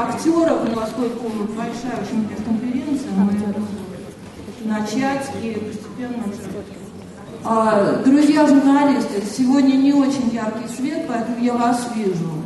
[0.00, 3.32] актеров, но поскольку большая очень пресс-конференция, мы
[4.64, 6.24] начать и постепенно
[7.44, 12.38] а, Друзья журналисты, сегодня не очень яркий свет, поэтому я вас вижу.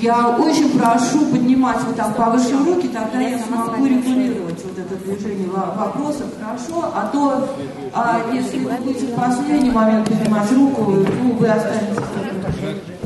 [0.00, 5.48] Я очень прошу поднимать вот так повыше руки, тогда я смогу регулировать вот это движение
[5.48, 6.92] вопросов, хорошо?
[6.94, 7.48] А то,
[7.92, 11.98] а, если вы будете в последний момент поднимать руку, ну, вы останетесь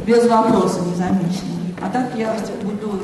[0.07, 1.75] без вопроса незамеченными.
[1.81, 3.01] А так я буду...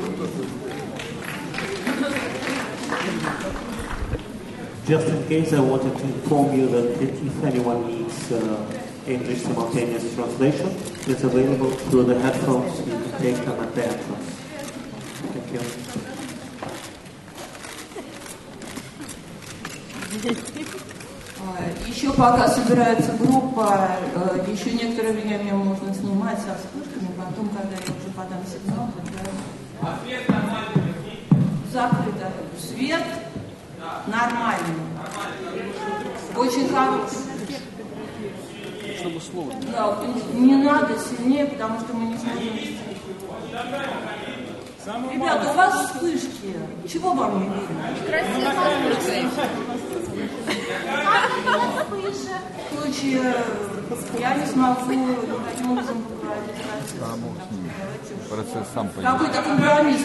[4.89, 8.65] Just in case, I wanted to inform you that if anyone needs uh,
[9.05, 10.65] English simultaneous translation,
[11.05, 12.79] it's available through the headphones.
[12.79, 14.29] You can take them at the entrance.
[15.29, 15.61] Thank you.
[21.87, 23.91] Еще пока собирается группа,
[24.47, 29.21] еще некоторое время можно снимать со вспышками, потом, когда я уже подам сигнал, тогда...
[29.83, 30.95] А свет нормальный?
[31.71, 32.31] Закрыто.
[32.57, 33.03] Свет
[34.07, 34.75] нормальный.
[36.35, 37.17] Очень хороший.
[38.99, 39.53] Чтобы слово.
[39.71, 39.97] Да,
[40.33, 42.41] не надо сильнее, потому что мы не сможем.
[45.11, 46.55] Ребята, у вас вспышки.
[46.91, 47.93] Чего вам не видно?
[48.07, 48.51] Красиво.
[52.69, 53.35] В случае
[54.19, 56.59] я не смогу никаким образом поговорить
[58.29, 59.11] Процесс сам пойдет.
[59.11, 60.01] Какой-то компромисс.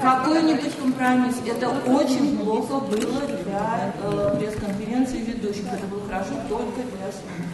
[0.00, 1.36] Какой-нибудь компромисс.
[1.46, 5.66] Это очень плохо было для э, пресс-конференции ведущих.
[5.66, 7.46] Это было хорошо только для СМИ.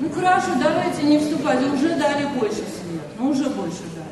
[0.00, 1.60] Ну хорошо, давайте не вступать.
[1.72, 3.02] Уже дали больше свет.
[3.18, 4.06] Ну уже больше дали.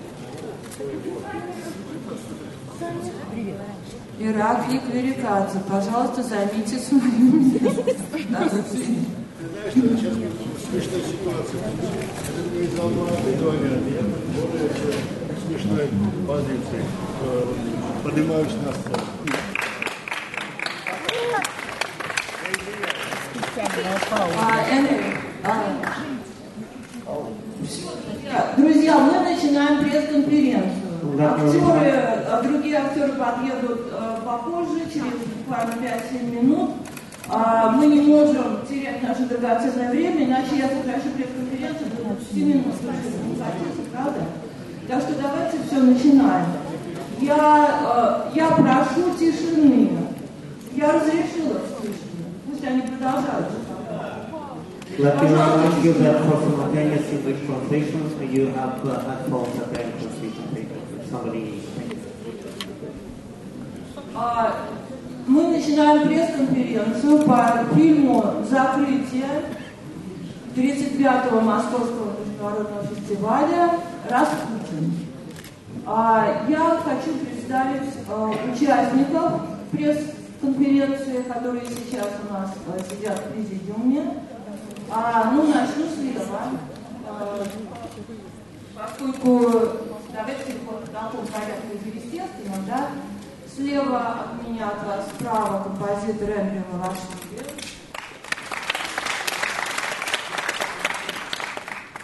[4.18, 8.50] Ираклий Кверикадзе, пожалуйста, займите Знаешь,
[9.70, 10.14] что сейчас
[10.74, 11.60] смешная ситуация.
[11.60, 14.02] Это не говорят, я
[14.34, 14.70] более
[15.46, 15.88] смешной
[16.26, 16.84] позиции.
[17.22, 17.44] Э,
[18.02, 19.04] Поднимаюсь на сцену.
[28.56, 30.72] Друзья, мы начинаем пресс-конференцию.
[31.20, 31.92] Актеры,
[32.28, 36.70] а, другие актеры подъедут а, попозже, через буквально 5-7 минут.
[37.28, 38.53] А, Мы не можем
[39.06, 42.66] наше драгоценное время, иначе я сокращу пресс-конференцию до 20 минут.
[42.66, 44.20] Не хотите, правда?
[44.88, 46.46] Так что давайте все начинаем.
[47.20, 49.90] Я, э, я прошу тишины.
[50.72, 52.08] Я разрешила вспышки.
[52.46, 53.48] Пусть они продолжают.
[54.96, 59.78] Let me remind you that for simultaneous English translations, you have uh, headphones at the
[59.78, 60.68] them
[61.00, 61.60] if somebody.
[61.76, 61.98] Thank you.
[64.16, 64.54] А,
[65.26, 69.24] Мы начинаем пресс-конференцию по фильму «Закрытие»
[70.54, 73.70] 35-го Московского международного фестиваля
[74.10, 74.92] «Распутин».
[75.86, 79.32] А, Я хочу представить а, участников
[79.72, 84.04] пресс-конференции, которые сейчас у нас а, сидят в президиуме.
[85.32, 86.40] Ну, начну слева.
[87.08, 87.42] А,
[88.74, 89.40] Поскольку,
[90.12, 92.88] давайте вот в таком порядке, естественно, да,
[93.54, 97.46] Слева от меня, от вас, справа композитор Эндрю Малашвили.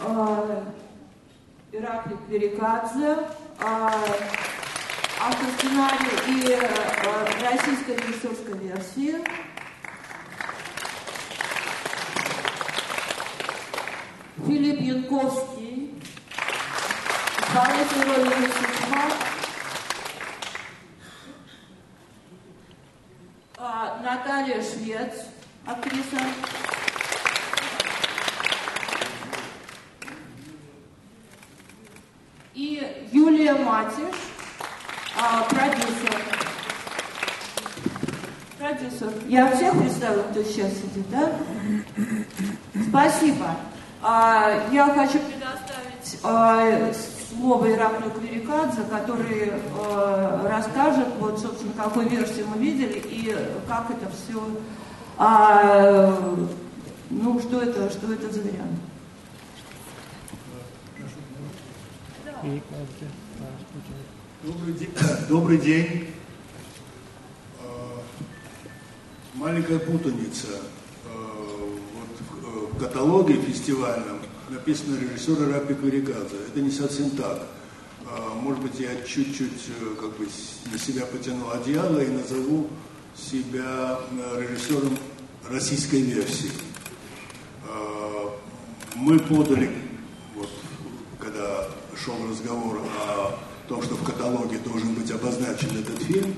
[0.00, 0.64] А,
[1.72, 3.16] Ираклий Кверикадзе,
[3.58, 3.92] а,
[5.26, 9.18] автосценарий и а, российская режиссерская версия.
[14.46, 16.00] Филипп Янковский,
[17.40, 19.30] исполнитель роли Юсуфа.
[23.62, 25.26] А, Наталья Швец,
[25.66, 26.18] актриса.
[32.54, 34.16] И Юлия Матиш,
[35.16, 36.22] а, продюсер.
[38.58, 39.12] Продюсер.
[39.28, 41.34] Я всех представила, кто сейчас сидит, да?
[42.88, 43.56] Спасибо.
[44.02, 46.24] А, я хочу предоставить
[47.40, 53.34] а, слово Ираклию Клерикадзе, который э, расскажет, вот, собственно, какой версии мы видели и
[53.66, 54.42] как это все,
[55.16, 56.36] а,
[57.10, 58.78] ну, что это, что это за вариант.
[64.42, 64.90] Добрый день.
[65.28, 66.06] Добрый день.
[67.62, 68.00] А,
[69.34, 70.48] Маленькая путаница.
[71.06, 74.19] А, Вот в- в каталоге фестивальном
[74.50, 76.36] написано режиссер Ираклий Кверикадзе.
[76.48, 77.46] Это не совсем так.
[78.06, 80.26] А, Может быть, я чуть-чуть э, как бы
[80.72, 82.68] на себя потянул одеяло и назову
[83.14, 84.98] себя э, режиссером
[85.48, 86.50] российской версии.
[87.68, 88.36] А,
[88.96, 89.70] Мы подали
[90.34, 90.50] вот
[91.96, 93.38] шел разговор о
[93.68, 96.34] том, что в каталоге должен быть обозначен этот фильм.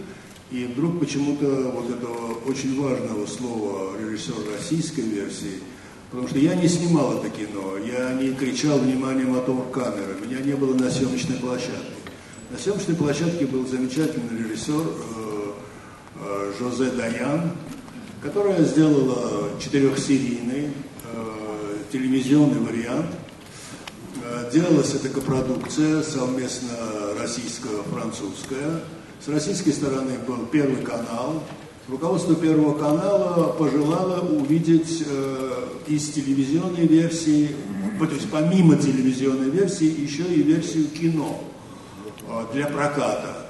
[0.50, 5.60] И вдруг почему-то вот этого очень важного слова режиссер российской версии,
[6.12, 10.52] потому что я не снимал это кино, я не кричал внимание мотор камеры, меня не
[10.52, 11.94] было на съемочной площадке.
[12.50, 15.52] На съемочной площадке был замечательный режиссер э,
[16.16, 17.52] э, Жозе Даян,
[18.22, 20.68] которая сделала четырехсерийный
[21.04, 23.06] э, телевизионный вариант.
[24.52, 26.68] Делалась эта копродукция совместно
[27.18, 28.80] российско-французская.
[29.24, 31.42] С российской стороны был Первый канал.
[31.88, 37.56] Руководство Первого канала пожелало увидеть э, из телевизионной версии,
[37.98, 41.40] то есть помимо телевизионной версии, еще и версию кино
[42.28, 43.42] э, для проката.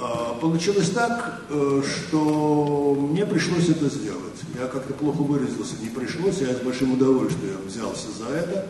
[0.00, 4.40] А, получилось так, э, что мне пришлось это сделать.
[4.60, 8.66] Я как-то плохо выразился, не пришлось, я с большим удовольствием взялся за это,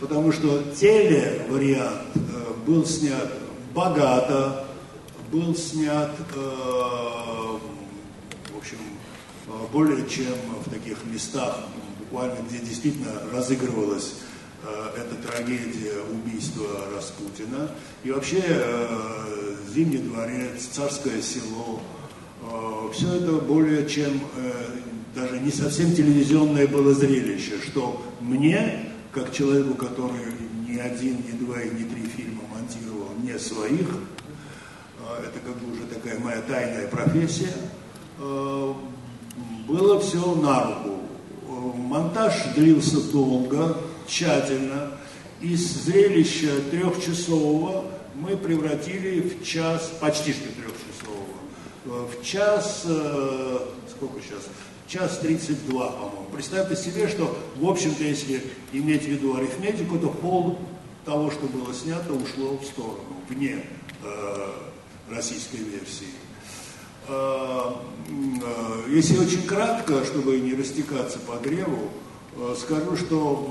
[0.00, 2.20] потому что телевариант э,
[2.66, 3.32] был снят
[3.74, 4.64] богато,
[5.30, 7.31] был снят, э,
[8.62, 8.78] общем,
[9.72, 11.58] более чем в таких местах,
[11.98, 14.14] буквально где действительно разыгрывалась
[14.96, 17.70] эта трагедия убийства Распутина.
[18.04, 18.42] И вообще
[19.74, 21.80] Зимний дворец, Царское село.
[22.42, 24.52] Э, Все это более чем э,
[25.14, 30.26] даже не совсем телевизионное было зрелище, что мне, как человеку, который
[30.68, 35.72] ни один, ни два и ни три фильма монтировал не своих, э, это как бы
[35.72, 37.52] уже такая моя тайная профессия,
[39.68, 40.98] было все на руку.
[41.76, 43.76] Монтаж длился долго,
[44.06, 44.92] тщательно.
[45.40, 47.84] Из зрелища трехчасового
[48.14, 53.58] мы превратили в час, почти что трехчасового, в час, э,
[53.90, 54.42] сколько сейчас,
[54.86, 56.26] час 32, по-моему.
[56.32, 58.42] Представьте себе, что, в общем-то, если
[58.72, 60.58] иметь в виду арифметику, то пол
[61.04, 63.64] того, что было снято, ушло в сторону, вне
[64.04, 64.50] э,
[65.10, 66.21] российской версии.
[67.08, 67.72] Э,
[68.08, 71.90] э, если очень кратко, чтобы не растекаться по древу,
[72.36, 73.50] э, скажу, что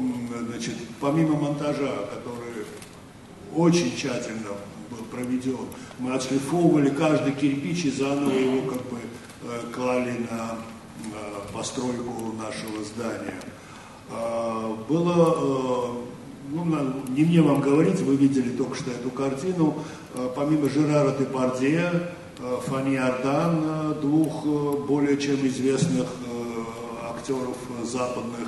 [0.49, 2.65] значит, помимо монтажа, который
[3.53, 4.51] очень тщательно
[4.89, 5.67] был проведен.
[5.99, 8.97] Мы отшлифовывали каждый кирпич и заново его как бы
[9.73, 10.57] клали на
[11.53, 13.39] постройку нашего здания.
[14.87, 15.97] Было,
[16.49, 19.83] ну, не мне вам говорить, вы видели только что эту картину,
[20.35, 22.13] помимо Жерара Депардье,
[22.67, 24.45] Фани Ардан, двух
[24.87, 26.07] более чем известных
[27.03, 28.47] актеров западных,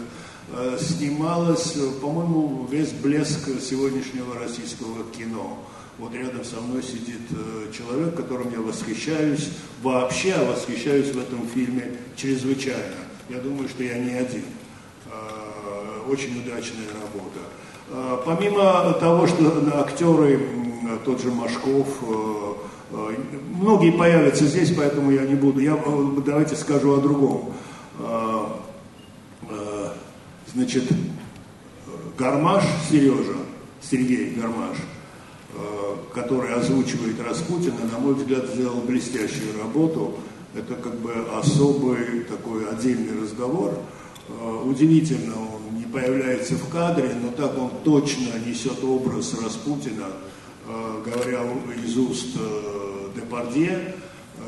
[0.55, 5.57] Э, снималось, по-моему, весь блеск сегодняшнего российского кино.
[5.97, 9.49] Вот рядом со мной сидит э, человек, которым я восхищаюсь,
[9.81, 13.01] вообще восхищаюсь в этом фильме чрезвычайно.
[13.29, 14.43] Я думаю, что я не один.
[15.07, 17.39] Э, очень удачная работа.
[18.25, 20.39] Помимо того, что актеры,
[21.03, 21.87] тот же Машков,
[23.51, 25.59] многие появятся здесь, поэтому я не буду.
[25.59, 25.77] Я
[26.25, 27.53] давайте скажу о другом.
[30.53, 30.83] Значит,
[32.17, 33.37] Гармаш Сережа,
[33.81, 34.77] Сергей Гармаш,
[35.55, 40.13] э, который озвучивает Распутина, на мой взгляд, сделал блестящую работу.
[40.53, 43.73] Это как бы особый такой отдельный разговор.
[44.29, 50.32] Э, удивительно, он не появляется в кадре, но так он точно несет образ Распутина, э,
[50.65, 51.41] говоря
[51.85, 52.37] из уст
[53.15, 53.95] Депардье,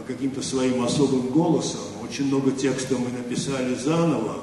[0.08, 1.82] каким-то своим особым голосом.
[2.04, 4.36] Очень много текста мы написали заново,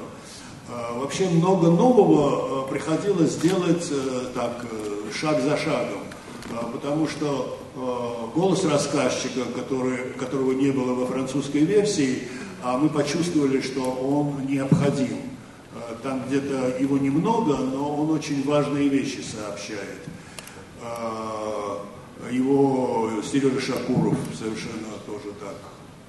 [0.69, 5.99] а, вообще много нового а, приходилось делать э, так, э, шаг за шагом,
[6.51, 7.59] а, потому что
[8.35, 12.27] голос рассказчика, который, которого не было во французской версии,
[12.63, 15.17] мы почувствовали, что он необходим.
[16.03, 20.03] Там где-то его немного, но он очень важные вещи сообщает.
[22.33, 25.55] Его Сережа Шакуров совершенно тоже так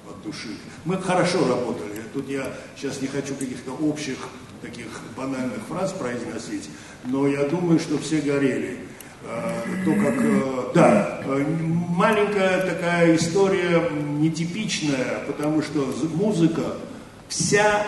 [0.09, 0.49] от души.
[0.85, 2.01] Мы хорошо работали.
[2.13, 4.17] Тут я сейчас не хочу каких-то общих
[4.61, 6.69] таких банальных фраз произносить,
[7.03, 8.79] но я думаю, что все горели.
[9.27, 11.45] А, то, как, э, да, э,
[11.89, 13.89] маленькая такая история
[14.19, 16.77] нетипичная, потому что музыка
[17.27, 17.83] вся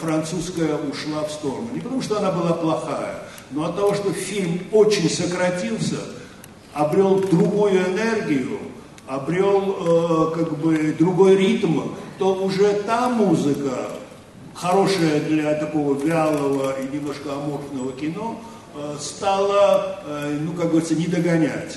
[0.00, 1.68] французская ушла в сторону.
[1.72, 5.98] Не потому, что она была плохая, но от того, что фильм очень сократился,
[6.72, 8.58] обрел другую энергию,
[9.06, 11.80] обрел э, как бы другой ритм,
[12.18, 13.90] то уже та музыка
[14.60, 18.40] хорошее для такого вялого и немножко аморфного кино,
[18.74, 21.76] э, стало, э, ну, как говорится, не догонять.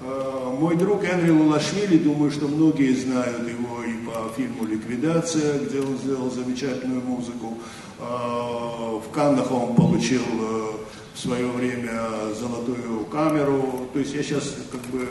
[0.00, 5.80] Э, мой друг Энри Лулашвили, думаю, что многие знают его и по фильму «Ликвидация», где
[5.80, 7.58] он сделал замечательную музыку.
[7.98, 10.91] В Каннах он получил в
[11.22, 12.00] свое время
[12.38, 13.88] золотую камеру.
[13.92, 15.08] То есть я сейчас как бы,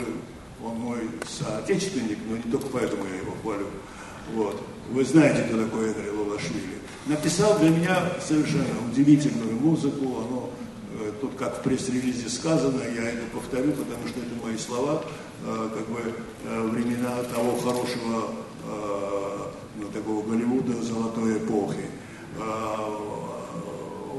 [0.63, 3.67] он мой соотечественник, но не только поэтому я его хвалю.
[4.33, 4.61] Вот.
[4.89, 6.79] Вы знаете, кто такой Энри Лолашвили.
[7.05, 10.05] Написал для меня совершенно удивительную музыку.
[10.05, 10.49] Оно,
[10.99, 15.03] э, тут как в пресс-релизе сказано, я это повторю, потому что это мои слова,
[15.45, 16.13] э, как бы
[16.45, 18.31] э, времена того хорошего
[19.93, 21.85] такого Голливуда золотой эпохи.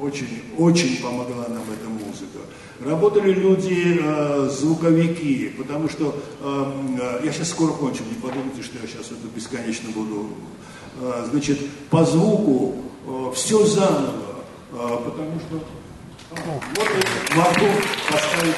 [0.02, 2.40] Очень, очень помогла нам эта музыка.
[2.80, 8.88] Работали люди, э, звуковики, потому что, э, я сейчас скоро кончу, не подумайте, что я
[8.88, 10.30] сейчас это бесконечно буду.
[11.00, 14.42] Э, значит, по звуку э, все заново,
[14.72, 15.60] э, потому что
[16.30, 16.88] вот
[17.30, 17.66] я могу
[18.10, 18.56] поставить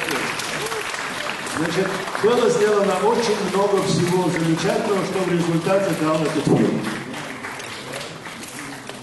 [1.57, 1.87] Значит,
[2.21, 6.81] было сделано очень много всего замечательного, что в результате дал этот фильм.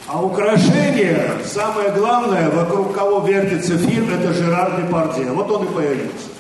[0.09, 5.30] А украшение, самое главное, вокруг кого вертится фильм, это Жерар Депардье.
[5.32, 6.32] Вот он и появился.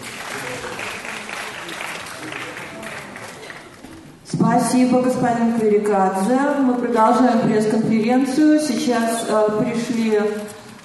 [4.24, 6.38] Спасибо, господин Кверикадзе.
[6.60, 8.58] Мы продолжаем пресс-конференцию.
[8.60, 10.20] Сейчас э, пришли,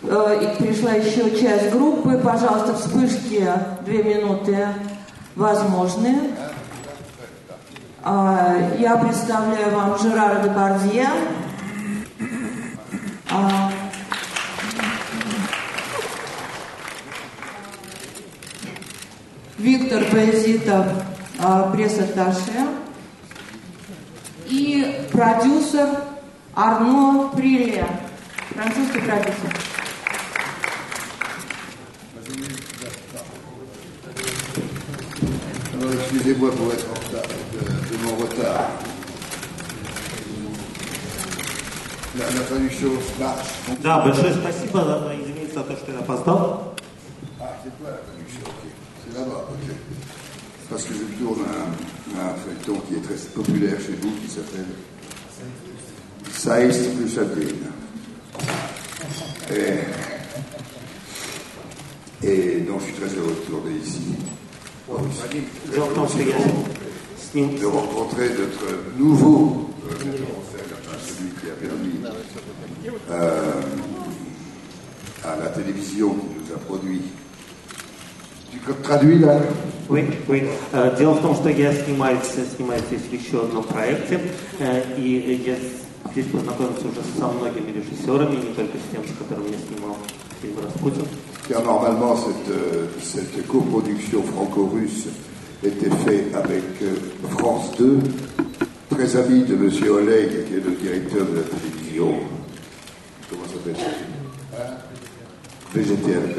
[0.03, 2.17] э, пришла еще часть группы.
[2.23, 3.49] Пожалуйста, вспышки
[3.85, 4.67] две минуты
[5.35, 6.31] возможны.
[8.05, 11.07] Э, я представляю вам Жерара Депардье.
[13.29, 13.71] А,
[19.57, 20.85] Виктор Баязитов,
[21.39, 22.67] а, пресс-атташе,
[24.45, 25.89] и продюсер
[26.55, 27.87] Арно Прилия,
[28.53, 29.53] французский продюсер.
[35.93, 38.86] Excusez-moi pour être en retard, de, de.
[42.18, 43.48] La, la traduction marche.
[43.82, 46.74] Да, большое спасибо, извините за то, что я опоздал.
[47.40, 48.62] Ah, c'est toi la traduction, ok.
[49.04, 49.66] C'est là-bas, ok.
[50.70, 54.66] Parce que je tourne un, un feuilleton qui est très populaire chez vous, qui s'appelle
[56.32, 57.66] Saïst plus Sabine.
[59.50, 59.80] Et,
[62.26, 64.16] et donc je suis très heureux de tourner ici.
[65.72, 66.36] Дело в том, что я
[67.16, 69.94] с ним De rencontrer notre nouveau euh,
[70.96, 72.00] metteur en scène, enfin celui qui a permis
[73.10, 73.62] euh,
[75.24, 77.02] à la télévision qui nous a produit.
[78.50, 79.40] Tu traduis là
[79.88, 80.42] Oui, oui.
[80.72, 82.18] Э, Дело в том, что я снимаюсь,
[82.56, 84.20] снимаюсь здесь в еще одном проекте,
[84.60, 85.56] э, и я
[86.12, 89.96] здесь познакомился уже со многими режиссерами, не только с тем, с которыми я снимал
[90.40, 91.06] фильм «Распутин».
[91.48, 95.06] Car normalement, cette, euh, cette coproduction franco-russe
[95.64, 96.94] était faite avec euh,
[97.30, 97.98] France 2,
[98.90, 99.70] très ami de M.
[99.90, 102.14] Oleg, qui est le directeur de la télévision.
[103.30, 104.76] Comment s'appelle ça Hein
[105.74, 106.38] VGTLK.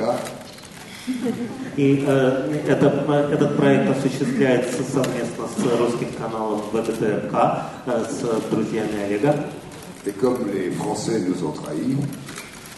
[1.75, 7.34] И э, это- э, этот проект осуществляется совместно с русским каналом ВГТРК,
[7.88, 9.36] э, с друзьями Олега.
[10.05, 11.98] Et comme les Français nous ont trahis,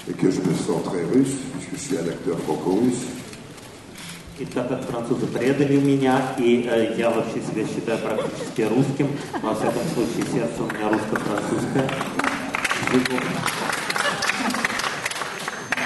[0.10, 3.04] et que je me sens très russe, puisque je suis un acteur franco-russe,
[4.41, 9.09] И так как французы предали меня, и э, я вообще себя считаю практически русским,
[9.43, 11.91] во всяком случае сердце у меня русско-французское.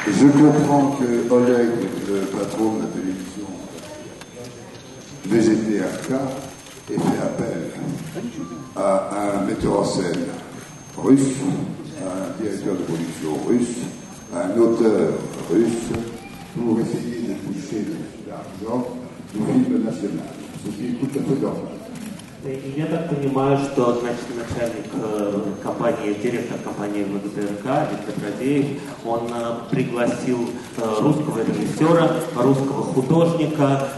[0.06, 1.70] je comprends que Oleg,
[2.06, 3.48] le patron de la télévision
[5.24, 6.12] VGTRK,
[6.90, 7.70] ait fait appel
[8.76, 10.26] à un metteur en scène
[10.96, 11.38] russe,
[12.00, 13.78] à un directeur de production russe,
[14.32, 15.10] à un auteur
[15.50, 15.90] russe,
[16.54, 18.13] pour essayer de toucher
[18.62, 18.86] l'argent
[19.32, 20.20] du film.
[22.44, 28.66] И я так понимаю, что значит, начальник э, компании, директор компании ВГТРК, Виктор Радеев,
[29.06, 33.88] он э, пригласил э, русского режиссера, русского художника,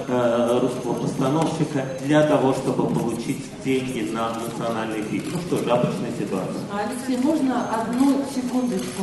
[0.62, 5.24] русского постановщика для того, чтобы получить деньги на национальный фильм.
[5.32, 6.62] Ну что же, обычная ситуация.
[6.72, 9.02] Алексей, можно одну секундочку?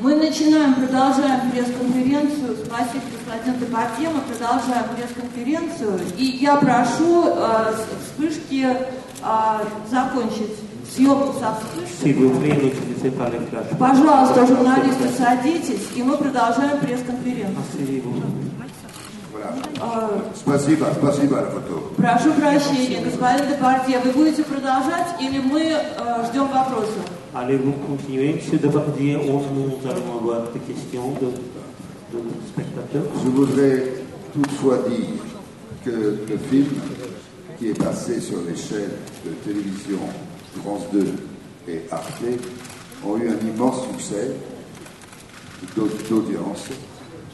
[0.00, 2.56] Мы начинаем, продолжаем пресс-конференцию.
[2.64, 4.08] Спасибо, господин Депардье.
[4.08, 6.00] Мы продолжаем пресс-конференцию.
[6.16, 7.74] И я прошу э,
[8.06, 10.56] вспышки э, закончить
[10.94, 12.14] съемку со вспышкой.
[13.78, 18.02] Пожалуйста, журналисты, садитесь, и мы продолжаем пресс-конференцию.
[19.39, 19.39] Asseyez-vous.
[19.39, 19.55] Voilà.
[19.81, 21.91] Э, Spasiba, spasiba la photo.
[21.97, 27.03] прошу прощения, господин Депардье, вы будете продолжать или мы э, ждем вопросов?
[27.33, 33.03] Allez-vous continuer, Monsieur Depardieu On nous allons avoir des questions de, de nos spectateurs.
[33.23, 33.83] Je voudrais
[34.33, 35.07] toutefois dire
[35.83, 36.67] que le film
[37.59, 39.99] qui est passé sur les chaînes de télévision
[40.63, 41.05] France 2
[41.67, 42.23] et Arte
[43.05, 44.31] ont eu un immense succès
[45.75, 46.67] d'aud- d'audience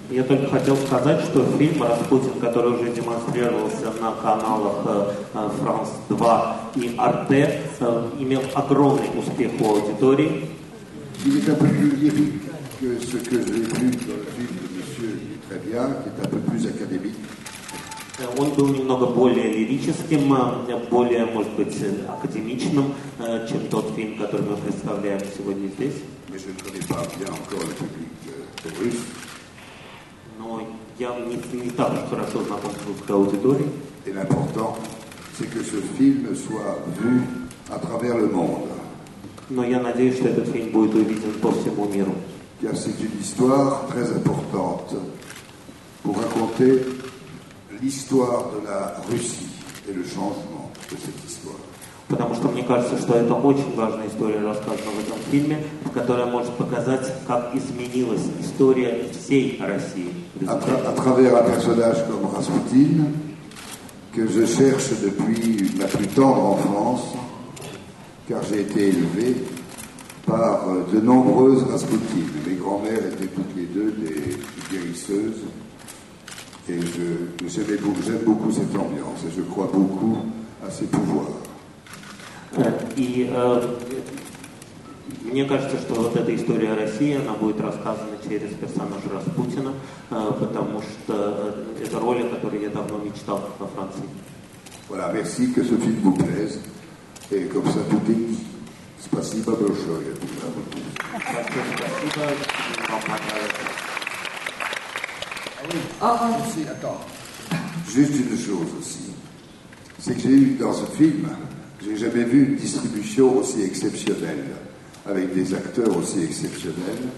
[0.09, 5.89] Я только хотел сказать, что фильм «Распутин», который уже демонстрировался на каналах э, э, «Франс
[6.09, 10.49] 2» и «Арте», э, имел огромный успех у аудитории.
[11.25, 12.43] Il est un peu plus lyrique
[12.79, 16.39] que ce que j'ai vu dans le film de Monsieur Trevia, qui est un peu
[16.39, 17.17] plus académique.
[18.39, 20.35] Он был немного более лирическим,
[20.89, 21.77] более, может быть,
[22.09, 22.95] академичным,
[23.49, 25.95] чем тот фильм, который мы представляем сегодня здесь.
[26.31, 29.36] Mais je ne connais pas bien encore le public russe.
[30.39, 30.63] Но
[30.99, 32.71] я не, не так хорошо знаком
[33.07, 33.71] с аудиторией.
[34.07, 34.77] Et l'important,
[35.37, 37.23] c'est que ce film soit vu
[37.71, 38.69] à travers le monde.
[39.49, 42.15] Но я надеюсь, что этот фильм будет увиден по всему миру.
[42.61, 44.95] Car c'est une histoire très importante
[46.03, 46.83] pour raconter
[47.83, 49.49] l'histoire de la Russie
[49.89, 51.61] et le changement de cette histoire.
[52.09, 55.59] Потому что мне кажется, что это очень важная история, рассказана в этом фильме,
[55.93, 60.13] которая может показать, как изменилась история всей России.
[60.47, 63.07] à, travers un personnage comme Raspoutine,
[64.13, 67.15] que je cherche depuis ma plus tendre enfance,
[68.29, 69.37] car j'ai été élevé
[70.27, 72.29] par de nombreuses Raspoutines.
[72.47, 74.37] Mes grands-mères étaient toutes les deux des
[74.71, 75.45] guérisseuses,
[76.69, 77.79] et je, j'aime
[78.25, 80.19] beaucoup, cette ambiance, et je crois beaucoup
[80.67, 81.27] à ses pouvoirs.
[82.59, 83.29] Euh, et,
[85.33, 89.75] мне кажется, что вот эта история России, она будет рассказана через персонажа Распутина,
[90.11, 94.05] э, потому что э, это роли, о которой я давно мечтал во Франции.
[94.89, 96.61] Voilà, merci, que ce film vous plaise,
[97.33, 98.39] et comme ça tout est dit.
[99.01, 100.15] Спасибо большое.
[101.21, 102.23] Спасибо,
[102.89, 103.01] вам.
[106.01, 107.01] А, Aussi, attends.
[107.89, 109.11] Juste une chose aussi.
[109.99, 111.29] C'est que j'ai eu dans ce film,
[111.83, 114.45] j'ai jamais vu une distribution aussi exceptionnelle,
[115.09, 117.09] avec des acteurs aussi exceptionnels.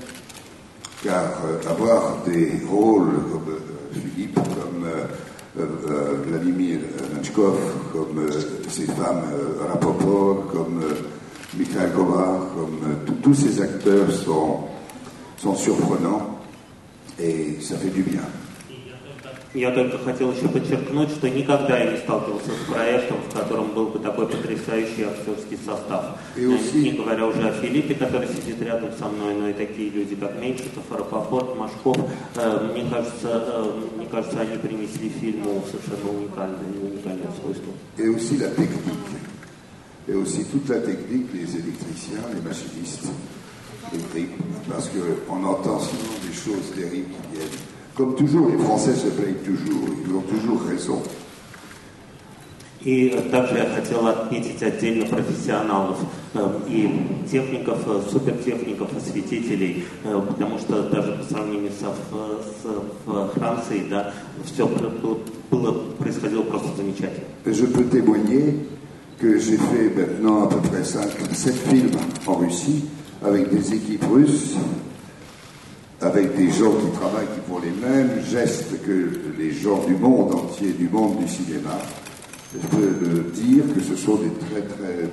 [1.03, 6.79] Car euh, avoir des rôles comme euh, Philippe, comme euh, Vladimir
[7.15, 7.57] Natchkov,
[7.93, 8.29] comme
[8.69, 9.25] ces femmes
[9.69, 10.83] Rapoport, comme
[11.57, 14.61] Mikhail Kovar, comme tous ces acteurs sont,
[15.37, 16.39] sont surprenants
[17.19, 18.23] et ça fait du bien.
[19.59, 23.87] Я только хотел еще подчеркнуть, что никогда я не сталкивался с проектом, в котором был
[23.89, 26.05] бы такой потрясающий актерский состав.
[26.37, 29.53] И Э, aussi- Не говоря уже о Филиппе, который сидит рядом со мной, но и
[29.53, 31.97] такие люди, как Меньшиков, Рапопорт, Машков.
[32.37, 37.73] Э, Мне кажется, э, мне кажется, они принесли фильму совершенно уникальное, уникальное свойство.
[37.99, 39.11] Et aussi la technique.
[40.07, 43.11] Et aussi toute la technique, les électriciens, les machinistes,
[43.93, 44.39] les tripes,
[44.71, 47.78] parce qu'on entend souvent des choses terribles qui viennent.
[47.99, 51.03] Comme toujours, les Français se plaignent toujours, ils ont toujours raison.
[52.85, 55.97] И также я хотел отметить отдельно профессионалов
[56.35, 56.89] э, и
[57.29, 63.89] техников, э, супертехников, осветителей, э, потому что даже по сравнению со, в- с в Францией,
[63.91, 64.13] да,
[64.45, 65.19] все было,
[65.51, 67.25] было- происходило просто замечательно.
[67.47, 68.55] Et je peux témoigner
[69.21, 71.91] que j'ai fait maintenant à peu près 5, 7 films
[72.29, 72.85] en Russie
[73.23, 74.55] avec des équipes russes,
[76.01, 80.33] avec des gens qui travaillent qui font les mêmes gestes que les gens du monde
[80.35, 81.77] entier, du monde du cinéma.
[82.55, 85.11] Je peux euh, dire que ce sont des très très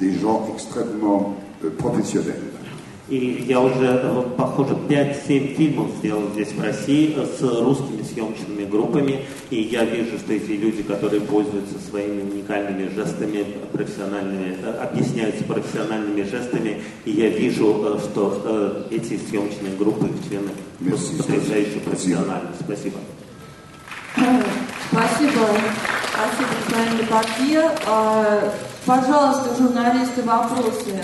[0.00, 2.40] des gens extrêmement euh, professionnels.
[3.10, 8.64] И я уже, э, похоже, 5-7 фильмов сделал здесь в России э, с русскими съемочными
[8.64, 15.42] группами, и я вижу, что эти люди, которые пользуются своими уникальными жестами профессиональными, э, объясняются
[15.42, 21.90] профессиональными жестами, и я вижу, что эти съемочные группы, их члены Merci, потрясающе спасибо.
[21.90, 22.50] профессиональны.
[22.60, 22.98] Спасибо.
[24.92, 25.46] Спасибо.
[27.06, 27.72] Спасибо.
[27.86, 28.52] А,
[28.86, 30.94] Пожалуйста, журналисты, вопросы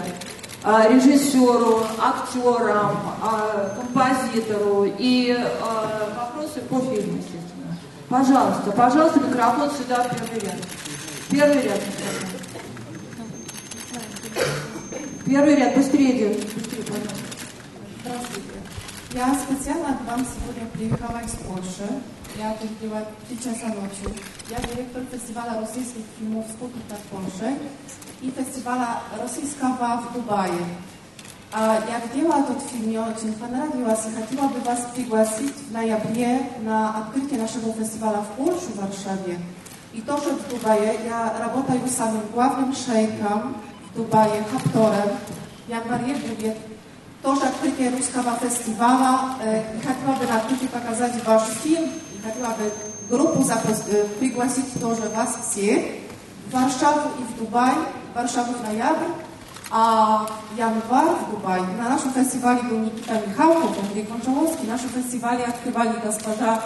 [0.67, 7.79] режиссеру, актерам, а, композитору и а, вопросы по фильму, естественно.
[8.09, 10.57] Пожалуйста, пожалуйста, микрофон сюда, первый ряд.
[11.31, 11.81] Первый ряд.
[15.25, 17.15] Первый ряд, быстрее быстрее, пожалуйста.
[18.01, 18.47] Здравствуйте.
[19.13, 22.03] Я специально к вам сегодня приехала из Польши.
[22.39, 24.15] Я тут была в 3 часа ночи.
[24.51, 27.59] Я директор фестиваля российских фильмов «Спутник в Польше»
[28.21, 30.67] и фестиваля российского в Дубае.
[31.51, 36.43] А я видела этот фильм, мне очень понравилось и хотела бы вас пригласить в ноябре
[36.61, 39.39] на открытие нашего фестиваля в Польше, в Варшаве.
[39.95, 40.99] И тоже в Дубае.
[41.07, 43.57] Я работаю с самым главным шейком
[43.93, 45.17] в Дубае, Хапторем.
[45.67, 46.57] В январе будет
[47.23, 49.37] тоже открытие русского фестиваля.
[49.43, 50.67] Э, и хотела бы на открытии
[52.33, 52.57] показать ваш фильм.
[52.57, 52.73] И хотела бы
[53.11, 55.85] группу запрос- э, пригласить тоже вас всех
[56.51, 57.75] в Варшаву и в Дубай.
[58.13, 59.13] В Варшаву в ноябрь,
[59.71, 65.91] A januar w Dubaju, na naszym festiwalu był Nikita Michałko, Andrzej Konczałowski, nasze festiwali odkrywali
[66.05, 66.63] госпожа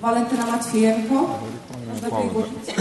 [0.00, 0.46] Валентина
[2.10, 2.74] пригласить.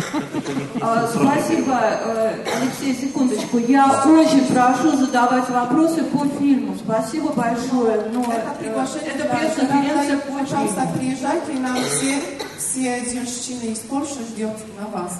[0.82, 3.58] А, Спасибо, э, Алексей, секундочку.
[3.58, 6.75] Я очень прошу задавать вопросы по фильму.
[6.77, 8.10] Спасибо большое.
[8.13, 12.21] Но Это э, приглашение это пресс-конференция по Пожалуйста, приезжайте нам все,
[12.58, 15.19] все девчины из Польши ждет на вас.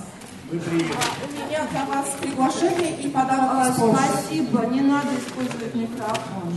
[0.51, 0.95] Мы приедем.
[1.27, 4.03] У меня для вас приглашение и подарок из Польши.
[4.07, 6.53] Спасибо, не надо использовать микрофон.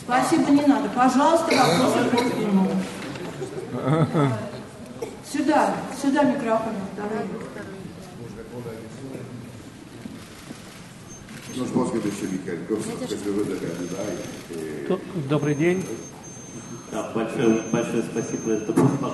[0.00, 0.88] Спасибо, не надо.
[0.88, 2.68] Пожалуйста, вопросы по фильму.
[5.30, 6.72] Сюда, сюда микрофон.
[14.50, 15.84] Et Добрый день.
[16.92, 18.52] Да, большое, большое спасибо.
[18.52, 19.10] Это огромное,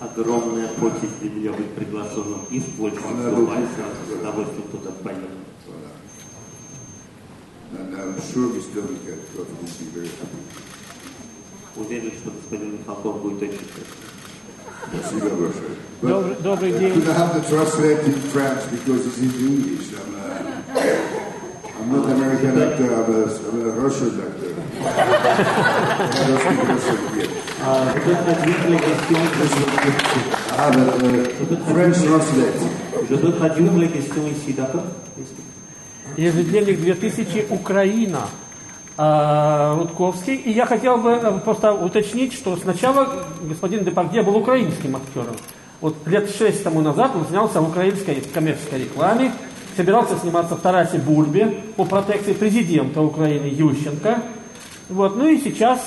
[0.00, 3.62] огромная почесть для меня быть приглашенным и в Польшу, и в Дубай.
[3.62, 5.28] С удовольствием туда поеду.
[7.70, 8.80] And I'm sure Mr.
[8.80, 10.67] Koch will be very happy.
[11.78, 13.60] Уверен, что господин Михалков будет очень.
[14.92, 16.36] Спасибо большое.
[16.42, 17.02] Добрый, день.
[17.06, 19.92] I have the translate in French because it's in English?
[19.94, 20.78] I'm, uh,
[21.78, 24.54] I'm not American actor, I'm a, I'm a Russian actor.
[24.80, 27.30] I don't speak Russian yet.
[27.64, 29.24] А, peut-être traduire les questions,
[30.50, 32.60] I have a, a French translate.
[33.10, 34.84] je peux traduire les questions ici, d'accord
[36.16, 38.28] Ежедневник 2000 Украина.
[39.00, 40.34] А, Рудковский.
[40.34, 43.08] И я хотел бы э, просто уточнить, что сначала
[43.42, 45.36] господин Депардье был украинским актером.
[45.80, 49.32] Вот лет шесть тому назад он снялся в украинской коммерческой рекламе,
[49.76, 54.20] собирался сниматься в Тарасе Бульбе по протекции президента Украины Ющенко.
[54.88, 55.16] Вот.
[55.16, 55.78] Ну и сейчас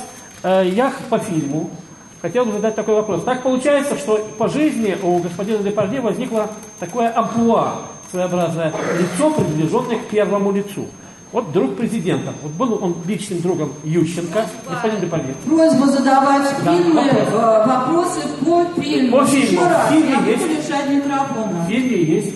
[0.43, 1.69] э, я по фильму
[2.21, 3.25] хотел бы задать такой вопрос.
[3.25, 10.07] Так получается, что по жизни у господина Депардье возникло такое амплуа, своеобразное лицо, приближенное к
[10.07, 10.87] первому лицу.
[11.31, 12.33] Вот друг президента.
[12.43, 15.33] Вот был он личным другом Ющенко, господин Депардье.
[15.45, 17.27] Просьба задавать Да, фильме вопрос.
[17.31, 19.17] э, вопросы по фильму.
[19.17, 19.45] По фильму.
[19.61, 20.47] Еще раз, В фильме я есть.
[20.67, 21.63] лишать микрофона.
[21.65, 22.33] В фильме есть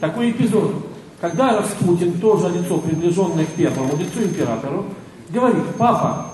[0.00, 0.74] такой эпизод,
[1.20, 4.86] когда Распутин, тоже лицо, приближенное к первому лицу императору,
[5.28, 6.28] говорит, папа,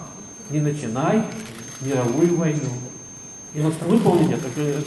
[0.50, 1.20] не начинай
[1.80, 2.60] мировую войну.
[3.54, 4.86] И вот вы помните, это, это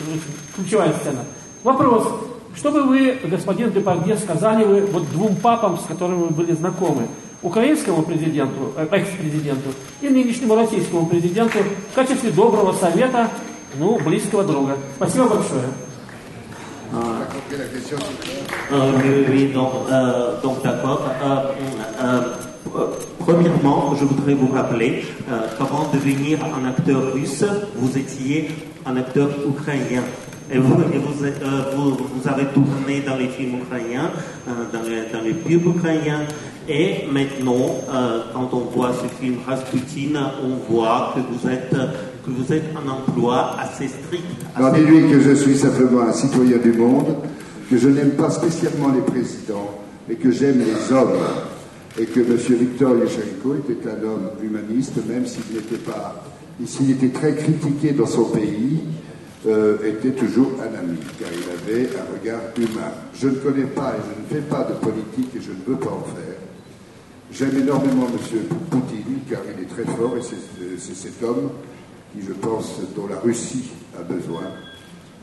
[0.55, 1.25] ключевая сцена.
[1.63, 2.07] Вопрос.
[2.55, 7.07] Что бы вы, господин Депардье, сказали вы вот двум папам, с которыми вы были знакомы?
[7.43, 9.69] Украинскому президенту, э, экс-президенту
[10.01, 11.59] и нынешнему российскому президенту
[11.91, 13.29] в качестве доброго совета,
[13.77, 14.75] ну, близкого друга.
[14.95, 15.65] Спасибо большое.
[18.71, 21.01] Euh, oui, oui, donc, euh, donc d'accord.
[21.21, 22.21] Euh,
[23.19, 25.03] premièrement, je voudrais vous rappeler
[25.57, 27.43] qu'avant de devenir un acteur russe,
[27.75, 28.49] vous étiez
[28.85, 30.03] un acteur ukrainien.
[30.51, 34.11] Et vous, et vous, êtes, euh, vous, vous avez tourné dans les films ukrainiens,
[34.47, 36.21] euh, dans, les, dans les pubs ukrainiens.
[36.69, 42.31] Et maintenant, euh, quand on voit ce film Rasputin, on voit que vous êtes, que
[42.31, 44.23] vous êtes un emploi assez strict.
[44.55, 47.15] Assez- dis-lui que je suis simplement un citoyen du monde,
[47.69, 49.71] que je n'aime pas spécialement les présidents,
[50.07, 51.17] mais que j'aime les hommes.
[51.99, 52.37] Et que M.
[52.37, 56.23] Viktor Yushchenko était un homme humaniste, même s'il n'était pas,
[56.63, 58.81] s'il était très critiqué dans son pays,
[59.45, 62.91] euh, était toujours un ami, car il avait un regard humain.
[63.13, 65.79] Je ne connais pas et je ne fais pas de politique et je ne veux
[65.79, 66.35] pas en faire.
[67.31, 68.39] J'aime énormément M.
[68.69, 71.51] Poutine, car il est très fort et c'est c'est cet homme
[72.13, 73.69] qui, je pense, dont la Russie
[73.99, 74.43] a besoin.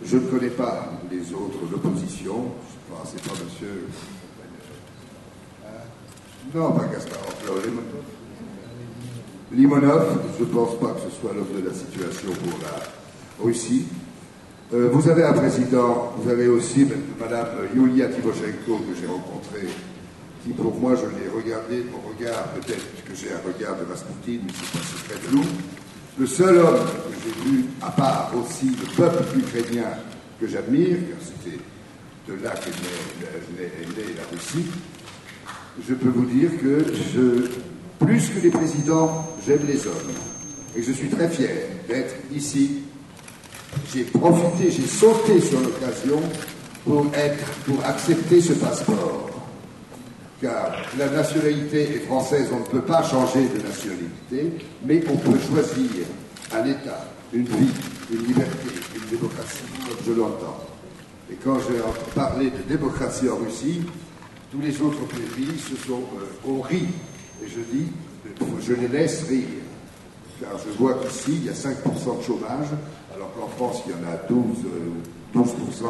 [0.05, 2.53] Je ne connais pas les autres, l'opposition.
[2.93, 3.69] Enfin, c'est pas M.
[6.55, 8.05] Non, pas Kasparov, non, Limonov.
[9.53, 13.87] Limonov, je ne pense pas que ce soit l'homme de la situation pour la Russie.
[14.73, 16.87] Euh, vous avez un président, vous avez aussi
[17.21, 19.69] Madame Yulia Timoshenko que j'ai rencontrée,
[20.43, 23.85] qui pour moi, je l'ai regardé de mon regard, peut-être que j'ai un regard de
[23.85, 25.43] Rasputin, mais c'est pas c'est très flou.
[26.19, 29.91] Le seul homme que j'ai vu, à part aussi le peuple ukrainien
[30.41, 31.59] que j'admire, car c'était
[32.29, 34.65] de là qu'est née, la Russie,
[35.87, 36.85] je peux vous dire que
[38.05, 40.13] plus que les présidents, j'aime les hommes.
[40.77, 42.84] Et je suis très fier d'être ici.
[43.93, 46.21] J'ai profité, j'ai sauté sur l'occasion
[46.85, 49.31] pour être, pour accepter ce passeport.
[50.41, 55.39] Car la nationalité est française, on ne peut pas changer de nationalité, mais on peut
[55.39, 56.07] choisir
[56.53, 57.73] un État, une vie,
[58.13, 60.61] une liberté, une démocratie, comme je l'entends.
[61.31, 61.81] Et quand j'ai
[62.15, 63.83] parlé de démocratie en Russie,
[64.51, 66.87] tous les autres pays se sont, euh, ont ri.
[67.43, 67.87] Et je dis,
[68.61, 69.49] je les laisse rire.
[70.41, 72.69] Car je vois qu'ici, il y a 5% de chômage,
[73.15, 75.85] alors qu'en France, il y en a 12, euh, 12%.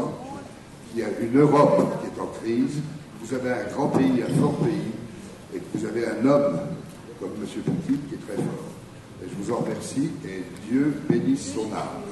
[0.95, 2.81] Il y a une Europe qui est en crise.
[3.21, 4.93] vous avez un grand pays, un fort pays,
[5.55, 6.59] et que vous avez un homme
[7.19, 7.63] comme M.
[7.63, 8.65] Poutine qui est très fort.
[9.23, 12.05] Et je vous en remercie et Dieu bénisse son âme.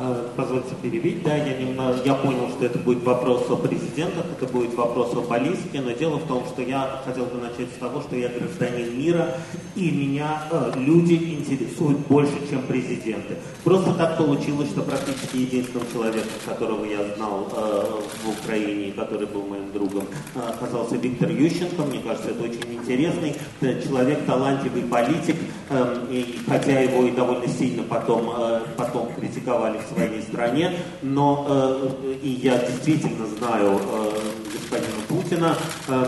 [0.00, 1.24] Э, Позвольте перебить.
[1.24, 5.22] Да, я, немного, я понял, что это будет вопрос о президентах, это будет вопрос о
[5.22, 8.96] политике, но дело в том, что я хотел бы начать с того, что я гражданин
[8.96, 9.34] мира,
[9.74, 13.38] и меня э, люди интересуют больше, чем президенты.
[13.64, 17.84] Просто так получилось, что практически единственным человеком, которого я знал э,
[18.22, 20.04] в Украине, который был моим другом,
[20.36, 21.82] э, оказался Виктор Ющенко.
[21.82, 25.36] Мне кажется, это очень интересный э, человек, талантливый политик,
[25.70, 30.72] э, и, хотя его и довольно сильно потом, э, потом критиковали своей стране,
[31.02, 34.10] но э, и я действительно знаю э,
[34.52, 35.56] господина Путина,
[35.88, 36.06] э,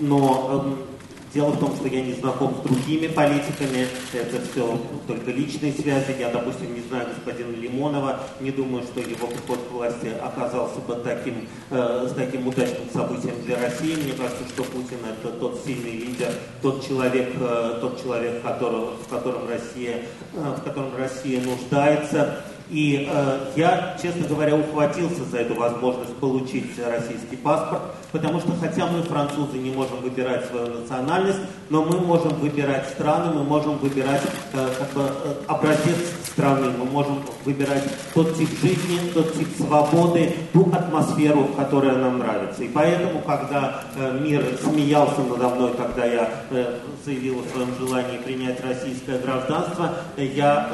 [0.00, 0.96] но э,
[1.36, 6.16] дело в том, что я не знаком с другими политиками, это все только личные связи.
[6.18, 10.94] Я, допустим, не знаю господина Лимонова, не думаю, что его приход к власти оказался бы
[10.96, 13.96] таким, э, таким удачным событием для России.
[13.96, 19.08] Мне кажется, что Путин это тот сильный лидер, тот человек, э, тот человек, которого, в
[19.08, 22.42] котором Россия, э, в котором Россия нуждается.
[22.68, 28.86] И э, я, честно говоря, ухватился за эту возможность получить российский паспорт, потому что хотя
[28.86, 31.38] мы, французы, не можем выбирать свою национальность,
[31.70, 36.84] но мы можем выбирать страны, мы можем выбирать э, как бы, э, образец страны, мы
[36.84, 42.62] можем выбирать тот тип жизни, тот тип свободы, ту атмосферу, которая нам нравится.
[42.62, 48.18] И поэтому, когда э, мир смеялся надо мной, когда я э, заявил о своем желании
[48.18, 50.68] принять российское гражданство, э, я,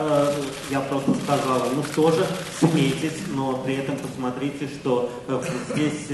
[0.70, 2.26] я просто сказал, ну что же,
[2.58, 5.10] смейтесь, но при этом посмотрите, что
[5.74, 6.08] здесь,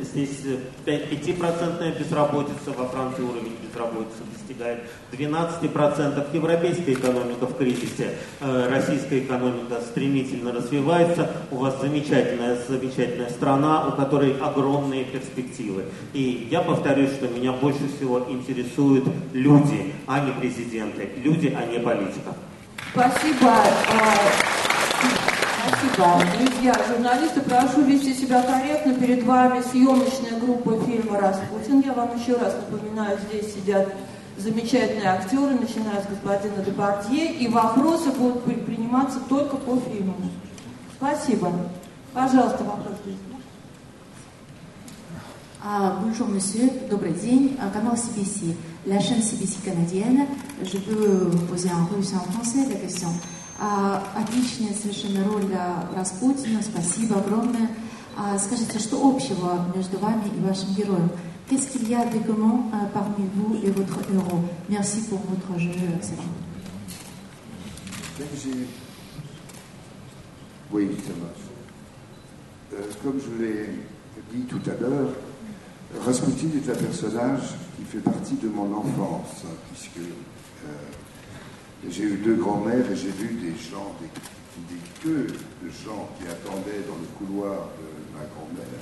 [0.00, 0.40] здесь
[0.86, 4.80] э, 5% безработица, во Франции уровень безработицы достигает
[5.12, 8.14] 12%, европейская экономика в кризисе,
[8.72, 15.84] российская экономика стремительно развивается, у вас замечательная, замечательная страна, у которой огромные перспективы.
[16.12, 21.78] И я повторюсь, что меня больше всего интересуют люди, а не президенты, люди, а не
[21.78, 22.34] политика.
[22.92, 23.50] Спасибо.
[23.50, 24.14] А,
[25.64, 26.18] Спасибо.
[26.38, 28.94] Друзья, журналисты, прошу вести себя корректно.
[28.94, 31.80] Перед вами съемочная группа фильма «Распутин».
[31.80, 33.88] Я вам еще раз напоминаю, здесь сидят
[34.38, 40.14] замечательные актеры, начиная с господина Депардье, и вопросы будут при- приниматься только по фильму.
[40.96, 41.52] Спасибо.
[42.12, 42.94] Пожалуйста, вопрос.
[45.64, 50.26] Ah, bonjour monsieur, добрый день, Ah, канал CBC, la chaîne CBC canadienne.
[50.60, 53.08] Je peux vous poser en russe en français la question.
[53.60, 57.70] А, отличная совершенно роль а, Распутина, спасибо огромное.
[58.18, 61.08] А, скажите, что общего между вами и вашим героем
[61.48, 64.42] Qu'est-ce qu'il y a de commun а, parmi vous et votre héros?
[64.70, 65.70] Merci pour votre jeu.
[68.16, 68.66] Comme j'ai-
[70.72, 71.12] Oui, ça.
[72.74, 73.68] Euh, comme je l'ai
[74.32, 75.10] dit tout à l'heure,
[76.06, 77.42] Rasputin est un personnage
[77.76, 80.70] qui fait partie de mon enfance, puisque euh,
[81.90, 86.26] j'ai eu deux grands-mères et j'ai vu des gens, des, des queues de gens qui
[86.26, 88.80] attendaient dans le couloir de ma grand-mère,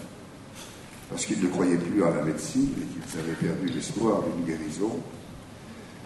[1.10, 4.98] parce qu'ils ne croyaient plus à la médecine et qu'ils avaient perdu l'espoir d'une guérison.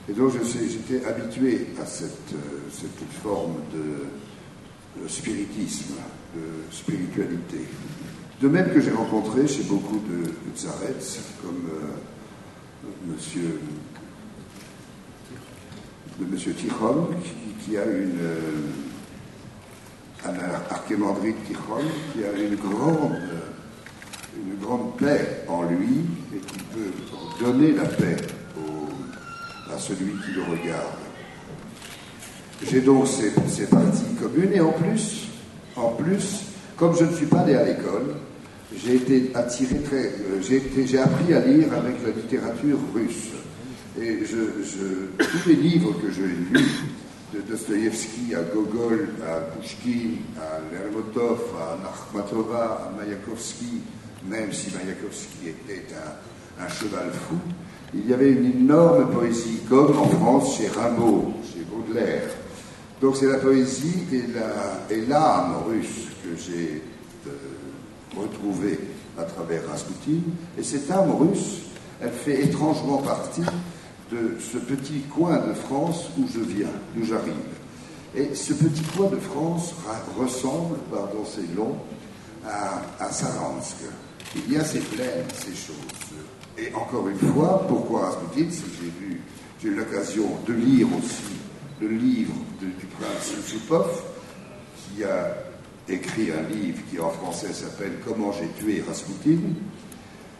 [0.08, 2.68] Et donc j'étais habitué à cette, euh,
[3.22, 5.94] forme de, spiritisme,
[6.34, 7.60] de spiritualité.
[8.40, 10.58] De même que j'ai rencontré chez beaucoup de, de
[11.42, 13.60] comme euh, monsieur,
[16.20, 17.08] de monsieur Tichon,
[17.64, 18.40] qui, a une, euh,
[20.26, 21.80] un ar- archémandrite Tichon,
[22.12, 23.18] qui a une grande,
[24.36, 26.00] une grande paix en lui
[26.34, 28.16] et qui peut donner la paix
[29.74, 30.98] à celui qui le regarde.
[32.62, 35.28] J'ai donc ces, parties communes et en plus,
[35.76, 36.44] en plus,
[36.76, 38.14] comme je ne suis pas né à l'école,
[38.76, 43.28] j'ai été attiré très, euh, j'ai appris à lire avec la littérature russe.
[44.00, 44.18] Et
[45.18, 46.84] tous les livres que j'ai lus,
[47.34, 53.80] de Dostoïevski à Gogol, à Pouchkine, à Lermotov, à Narkhmatova, à Mayakovsky,
[54.28, 55.86] même si Mayakovsky était
[56.60, 57.36] un, cheval fou,
[57.94, 62.28] il y avait une énorme poésie, comme en France chez Rimbaud, chez Baudelaire.
[63.00, 64.04] Donc c'est la poésie
[64.90, 66.82] et l'âme russe que j'ai
[67.26, 67.30] euh,
[68.16, 68.78] retrouvée
[69.18, 70.20] à travers Rasputin.
[70.58, 71.62] Et cette âme russe,
[72.00, 73.42] elle fait étrangement partie
[74.10, 77.34] de ce petit coin de France où je viens, d'où j'arrive.
[78.16, 81.76] Et ce petit coin de France ra- ressemble, pardon c'est long,
[83.00, 83.76] à Saransk.
[84.36, 85.76] Il y a ces plaines, ces choses.
[86.58, 89.16] Et encore une fois, pourquoi Rasputin C'est que
[89.62, 91.34] j'ai eu l'occasion de lire aussi
[91.80, 94.02] le livre du prince Yusupov,
[94.94, 95.34] qui a
[95.88, 99.38] écrit un livre qui en français s'appelle Comment j'ai tué Rasputin.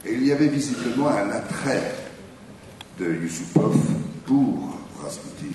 [0.05, 1.95] Et il y avait visiblement un attrait
[2.99, 3.77] de Yusupov
[4.27, 5.55] pour Rasputin.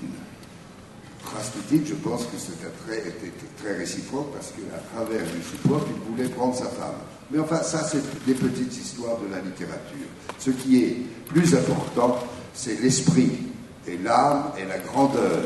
[1.24, 6.30] Rasputin, je pense que cet attrait était très réciproque parce qu'à travers Yusupov, il voulait
[6.30, 6.96] prendre sa femme.
[7.32, 10.08] Mais enfin, ça, c'est des petites histoires de la littérature.
[10.40, 12.18] Ce qui est plus important,
[12.54, 13.32] c'est l'esprit
[13.88, 15.44] et l'âme et la grandeur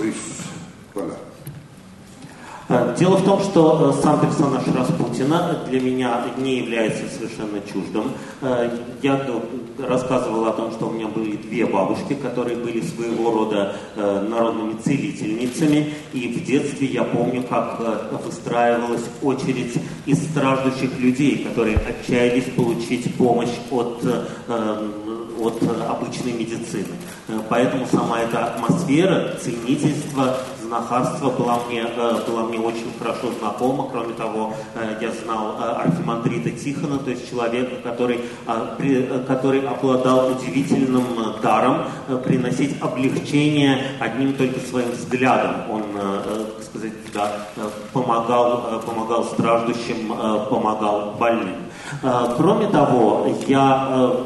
[0.00, 0.42] russe.
[0.94, 1.14] Voilà.
[2.70, 8.12] Э, Дело в том, что э, сам персонаж Распутина для меня не является совершенно чуждым.
[8.42, 8.70] Э,
[9.02, 9.20] Я
[9.88, 15.94] рассказывал о том, что у меня были две бабушки, которые были своего рода народными целительницами.
[16.12, 17.80] И в детстве я помню, как
[18.24, 19.74] выстраивалась очередь
[20.06, 25.09] из страждущих людей, которые отчаялись получить помощь от э, э,
[25.40, 26.94] от э, обычной медицины.
[27.28, 33.88] Э, Поэтому сама эта атмосфера ценительства, знахарства была мне, э, была мне очень хорошо знакома.
[33.90, 34.54] Кроме того,
[35.00, 38.76] я знал архимандрита Тихона, то есть человека, который, а,
[39.26, 41.04] который обладал удивительным
[41.42, 41.84] даром
[42.24, 45.70] приносить облегчение одним только своим взглядом.
[45.70, 47.32] Он, так сказать, да,
[47.92, 50.14] помогал, помогал страждущим,
[50.48, 51.56] помогал больным.
[52.36, 54.24] Кроме того, я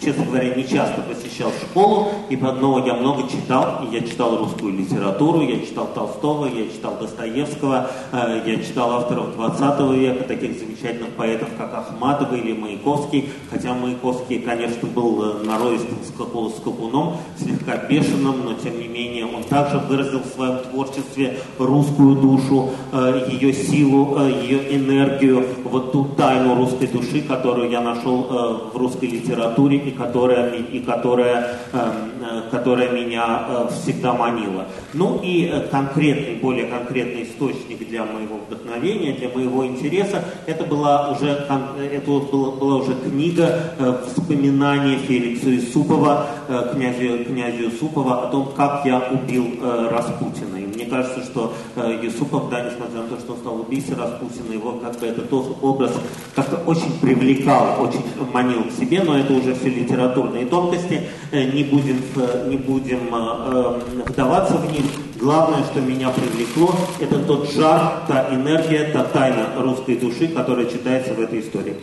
[0.00, 4.72] честно говоря, не часто посещал школу, и но я много читал, и я читал русскую
[4.74, 11.10] литературу, я читал Толстого, я читал Достоевского, э, я читал авторов 20 века, таких замечательных
[11.10, 18.44] поэтов, как Ахматова или Маяковский, хотя Маяковский, конечно, был э, нароистым скаку- скакуном, слегка бешеным,
[18.44, 24.18] но тем не менее он также выразил в своем творчестве русскую душу, э, ее силу,
[24.28, 28.26] ее энергию, вот ту тайну русской души, которую я нашел
[28.72, 31.78] в русской литературе и которая, и которая, э,
[32.20, 34.66] э, которая меня э, всегда манила.
[34.94, 41.10] Ну и э, конкретный, более конкретный источник для моего вдохновения, для моего интереса, это была
[41.10, 48.26] уже, это вот была, была уже книга э, воспоминания Феликса Исупова, э, князю, князю Исупова
[48.26, 50.56] о том, как я убил э, Распутина.
[50.56, 54.52] И мне кажется, что э, Юсупов, да, несмотря на то, что он стал убийцей Распутина,
[54.52, 55.92] его как бы этот тот образ
[56.34, 61.64] как-то очень привлекал, очень манил к себе, но это уже все литературные тонкости, Э, не
[61.64, 62.00] будем,
[62.46, 64.84] не будем э, э, вдаваться в них.
[65.18, 71.14] Главное, что меня привлекло, это тот жар, та энергия, та тайна русской души, которая читается
[71.14, 71.76] в этой истории.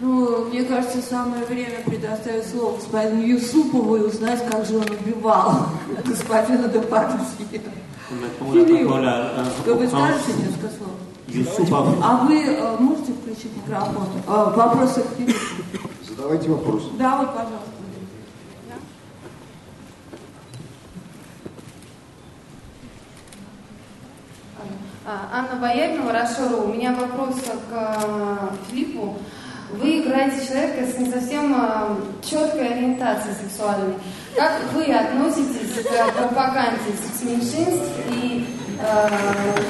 [0.00, 5.66] Ну, мне кажется, самое время предоставить слово господину Юсупову и узнать, как же он убивал
[6.04, 7.18] господина Депардье.
[8.08, 10.90] Филипп, вы скажете несколько слов?
[11.28, 14.06] Юсупов А вы э, можете включить микрофон?
[14.26, 15.38] Э, вопросы к Филиппу?
[16.08, 16.84] Задавайте вопрос.
[16.98, 17.78] Да, вот, пожалуйста.
[24.56, 24.62] А,
[25.08, 26.64] Анна Бояринова, Рашору.
[26.64, 29.16] У меня вопрос к а, Филиппу.
[29.72, 33.94] Вы играете человека с не совсем а, четкой ориентацией сексуальной.
[34.36, 38.46] Как вы относитесь к пропаганде секс-меньшинств и
[38.82, 39.08] а,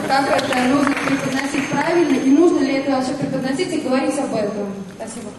[0.09, 4.75] как это нужно преподносить правильно и нужно ли это вообще преподносить и говорить об этом?
[4.97, 5.31] Спасибо.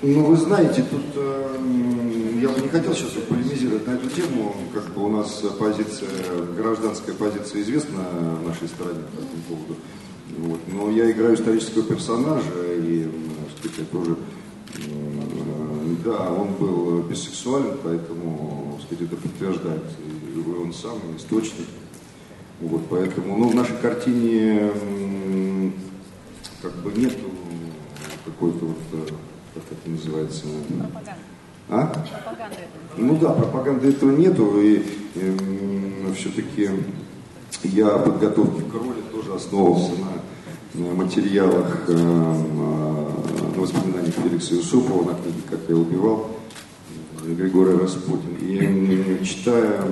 [0.00, 1.56] Ну, вы знаете, тут э,
[2.40, 6.08] я бы не хотел сейчас полемизировать на эту тему, как бы у нас позиция,
[6.56, 8.04] гражданская позиция известна
[8.46, 9.76] нашей стране по этому поводу.
[10.38, 10.60] Вот.
[10.68, 13.08] Но я играю исторического персонажа, и,
[13.92, 14.16] уже,
[14.76, 21.66] м, да, он был бисексуален, поэтому, сказать, это подтверждает и он сам, и источник.
[22.60, 24.72] Вот, поэтому, ну, в нашей картине
[26.60, 27.30] как бы нету
[28.24, 29.06] какой-то вот, э,
[29.54, 30.44] как это называется?
[31.70, 31.92] А?
[32.96, 34.82] Ну да, пропаганды этого нету, и,
[36.16, 36.70] все-таки
[37.62, 39.92] я в подготовке к роли тоже основывался
[40.74, 46.30] на, материалах, э, на воспоминаниях Феликса Юсупова, на книге «Как я убивал»
[47.24, 48.36] э, Григория Распутин.
[48.40, 49.84] И м, читая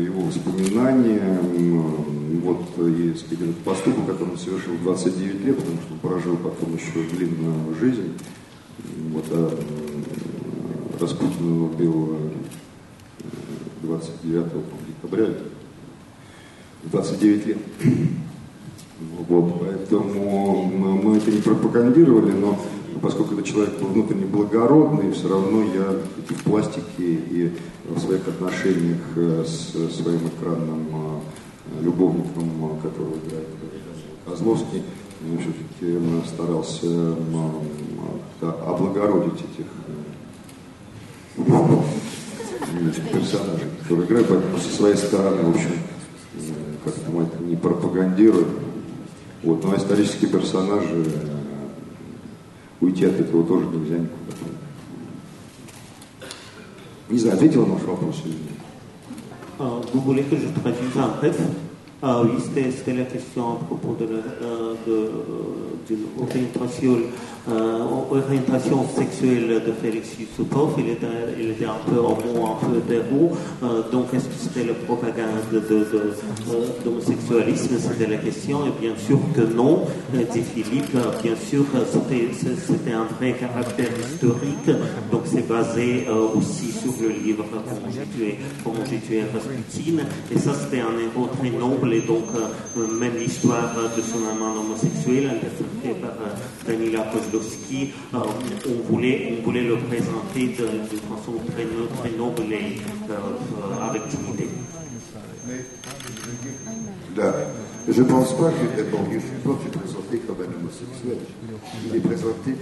[0.00, 5.94] его воспоминания, м, вот и этот поступок, который он совершил в 29 лет, потому что
[6.08, 8.12] прожил потом еще длинную жизнь,
[9.12, 9.58] вот, а
[11.04, 12.30] Распутин убил э,
[13.82, 14.46] 29
[15.02, 15.34] декабря,
[16.84, 17.58] 29 лет.
[19.28, 22.58] Вот, поэтому мы, это не пропагандировали, но
[23.02, 25.92] поскольку этот человек был внутренне благородный, все равно я
[26.30, 27.52] и в пластике и
[27.86, 33.48] в своих отношениях э, с своим экранным э, любовником, э, которого играет
[34.26, 34.82] Козловский,
[35.20, 37.14] я все-таки старался
[38.40, 39.66] облагородить этих
[41.36, 45.72] этих персонажей, которые играют, поэтому со своей стороны, в общем,
[46.34, 46.38] э,
[46.84, 48.48] как-то мы это не пропагандируем.
[49.42, 51.36] Вот, но исторические персонажи, э,
[52.80, 54.32] уйти от этого тоже нельзя никуда.
[57.08, 58.40] Не знаю, ответил на ваш вопрос или нет?
[59.60, 60.34] Euh, vous voulez que
[62.06, 65.10] Ah oui, c'était la question à propos de, euh, de,
[65.86, 66.98] d'une orientation,
[67.48, 67.78] euh,
[68.10, 70.74] orientation sexuelle de Félix Yusupov.
[70.78, 71.06] Il était,
[71.40, 72.74] il était un peu homo, un peu.
[72.92, 77.76] Euh, donc, est-ce que c'était la propagande de, de, euh, d'homosexualisme?
[77.78, 78.66] C'était la question.
[78.66, 79.84] Et bien sûr que non,
[80.14, 80.94] euh, dit Philippe.
[80.96, 84.76] Euh, Bien sûr, euh, c'était, un vrai caractère historique.
[85.10, 87.46] Donc, c'est basé euh, aussi sur le livre
[88.62, 90.04] comment j'ai tué Rasputin.
[90.30, 91.93] Et ça, c'était un héros très noble.
[92.02, 98.18] Donc, euh, même l'histoire de son amant homosexuel, interprétée par euh, Danila Kozlowski, euh,
[98.66, 102.78] on, voulait, on voulait le présenter d'une façon très, très noble et
[103.10, 104.48] euh, euh, avec dignité.
[107.16, 107.32] Là,
[107.88, 111.18] je ne pense pas que d'abord Yusupov est présenté comme un homosexuel.
[111.86, 112.56] Il est présenté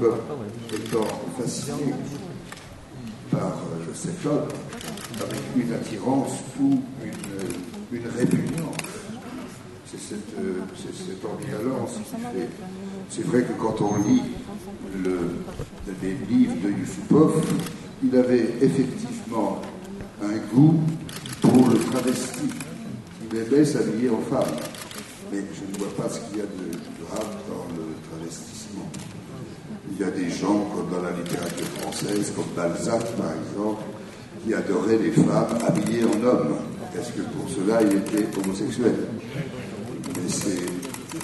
[0.00, 0.18] comme
[0.72, 1.06] étant
[1.38, 1.94] fasciné
[3.30, 4.48] par euh, cet homme
[5.22, 8.76] avec une attirance ou une, une répugnance.
[9.86, 12.48] C'est cette, euh, cette ambivalence qui fait.
[13.08, 14.22] C'est vrai que quand on lit
[15.04, 15.18] le,
[16.02, 17.42] les livres de Yusupov,
[18.02, 19.60] il avait effectivement
[20.22, 20.80] un goût
[21.40, 22.48] pour le travesti.
[23.30, 24.56] Il aimait s'habiller en femme.
[25.32, 28.90] Mais je ne vois pas ce qu'il y a de grave dans le travestissement.
[29.90, 33.82] Il y a des gens, comme dans la littérature française, comme Balzac par exemple,
[34.44, 36.56] qui adoraient les femmes habillées en homme.
[36.96, 38.94] Est-ce que pour cela il était homosexuel?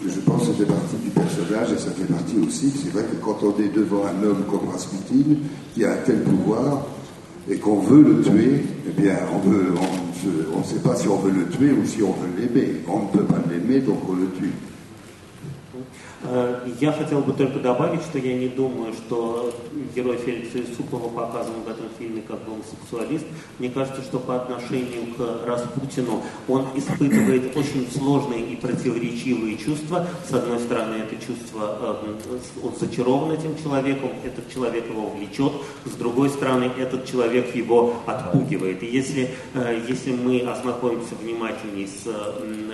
[0.07, 3.05] Je pense que ça fait partie du personnage et ça fait partie aussi, c'est vrai
[3.05, 5.37] que quand on est devant un homme comme Rasputin,
[5.75, 6.87] qui a un tel pouvoir,
[7.49, 11.47] et qu'on veut le tuer, eh bien, on ne sait pas si on veut le
[11.49, 12.83] tuer ou si on veut l'aimer.
[12.89, 14.53] On ne peut pas l'aimer, donc on le tue.
[16.23, 19.53] Э, Я хотел бы только добавить, что я не думаю, что
[19.95, 23.25] герой Феликса Юсупова показан в этом фильме как гомосексуалист.
[23.59, 30.07] Мне кажется, что по отношению к Распутину он испытывает очень сложные и противоречивые чувства.
[30.29, 32.19] С одной стороны, это чувство, э,
[32.63, 35.53] он зачарован этим человеком, этот человек его влечет.
[35.85, 38.83] С другой стороны, этот человек его отпугивает.
[38.83, 42.73] И если, э, если мы ознакомимся внимательнее с м,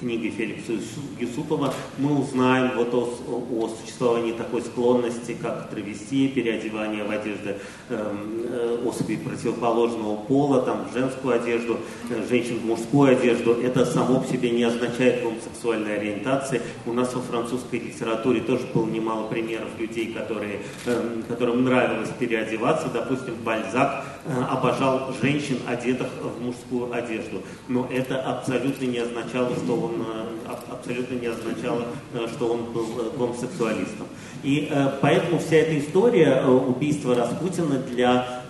[0.00, 3.18] книги Феликса Юсу- Юсупова, мы узнаем вот о,
[3.60, 7.56] о существовании такой склонности, как травестия, переодевание в одежды
[7.90, 11.78] эм, э, особей противоположного пола, там, в женскую одежду,
[12.08, 13.52] э, женщин в мужскую одежду.
[13.52, 16.62] Это само по себе не означает гомосексуальной ориентации.
[16.86, 22.88] У нас во французской литературе тоже было немало примеров людей, которые, эм, которым нравилось переодеваться.
[22.92, 27.42] Допустим, Бальзак э, обожал женщин, одетых в мужскую одежду.
[27.68, 32.72] Но это абсолютно не означало, что он э, аб- абсолютно не означало, э, что он
[32.72, 34.06] был э, гомосексуалистом.
[34.42, 34.72] И
[35.02, 38.42] поэтому вся эта история убийства Распутина для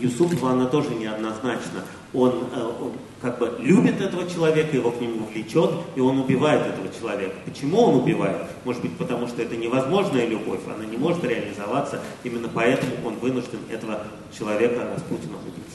[0.00, 1.84] Юсупова, она тоже неоднозначна.
[2.14, 2.44] Он,
[2.80, 7.34] он как бы любит этого человека, его к нему влечет, и он убивает этого человека.
[7.44, 8.38] Почему он убивает?
[8.64, 13.58] Может быть, потому что это невозможная любовь, она не может реализоваться, именно поэтому он вынужден
[13.70, 14.00] этого
[14.32, 15.67] человека Распутина убить.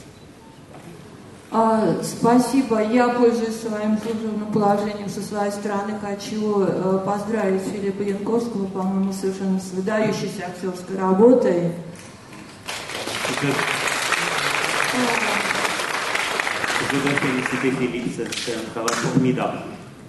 [1.56, 2.82] А, спасибо.
[2.82, 9.60] Я, пользуясь своим служебным положением со своей стороны, хочу э, поздравить Филиппа Янковского, по-моему, совершенно
[9.60, 11.70] с выдающейся актерской работой.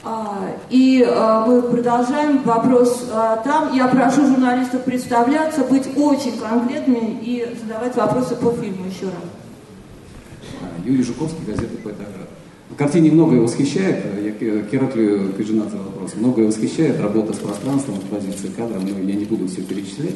[0.04, 3.72] А, И а, мы продолжаем вопрос а, там.
[3.72, 9.45] Я прошу журналистов представляться, быть очень конкретными и задавать вопросы по фильму еще раз.
[10.86, 12.30] Юрий Жуковский, газета «Педагог».
[12.70, 18.52] В картине многое восхищает, я к Кераклию Каджинадзе вопрос, многое восхищает работа с пространством, экспозиция
[18.52, 20.16] кадра, но я не буду все перечислять.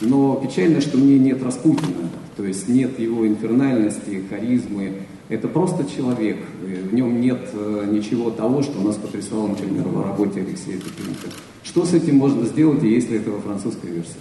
[0.00, 4.92] Но печально, что мне нет Распутина, то есть нет его инфернальности, харизмы.
[5.28, 10.40] Это просто человек, в нем нет э, ничего того, что нас потрясало, например, в работе
[10.40, 11.34] Алексея Петренко.
[11.62, 14.20] Что с этим можно сделать, и есть ли это во французской версии?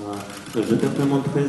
[0.00, 1.42] Euh, J'étais vraiment très,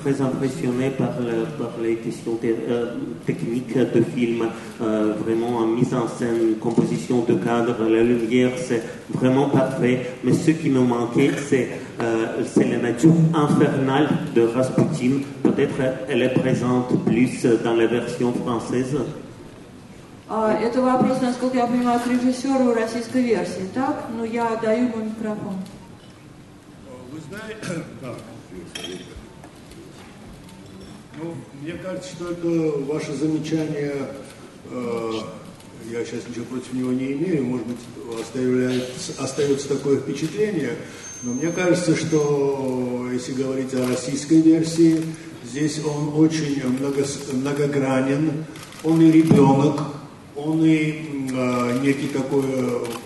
[0.00, 2.94] très impressionné par, le- par les questions te- euh,
[3.26, 4.46] techniques de film,
[4.80, 10.12] euh, vraiment en mise en scène, une composition de cadre, la lumière, c'est vraiment parfait.
[10.22, 11.68] Mais ce qui me manquait, c'est
[12.00, 15.14] euh, c'est la nature infernale de Rasputin.
[15.42, 18.96] Peut-être elle est présente plus dans la version française.
[20.30, 24.04] А, Это вопрос, насколько я понимаю, к режиссеру российской версии, так?
[24.16, 25.54] Ну, я даю ему микрофон.
[27.13, 28.15] Вы знаете, да.
[31.21, 32.47] Ну, мне кажется, что это
[32.91, 33.93] ваше замечание
[34.71, 35.11] э,
[35.91, 37.77] я сейчас ничего против него не имею, может быть,
[38.19, 38.89] оставляет,
[39.19, 40.75] остается такое впечатление,
[41.21, 45.05] но мне кажется, что если говорить о российской версии,
[45.43, 48.45] здесь он очень много, многогранен,
[48.83, 49.81] он и ребенок,
[50.35, 52.41] он и э, некий такой,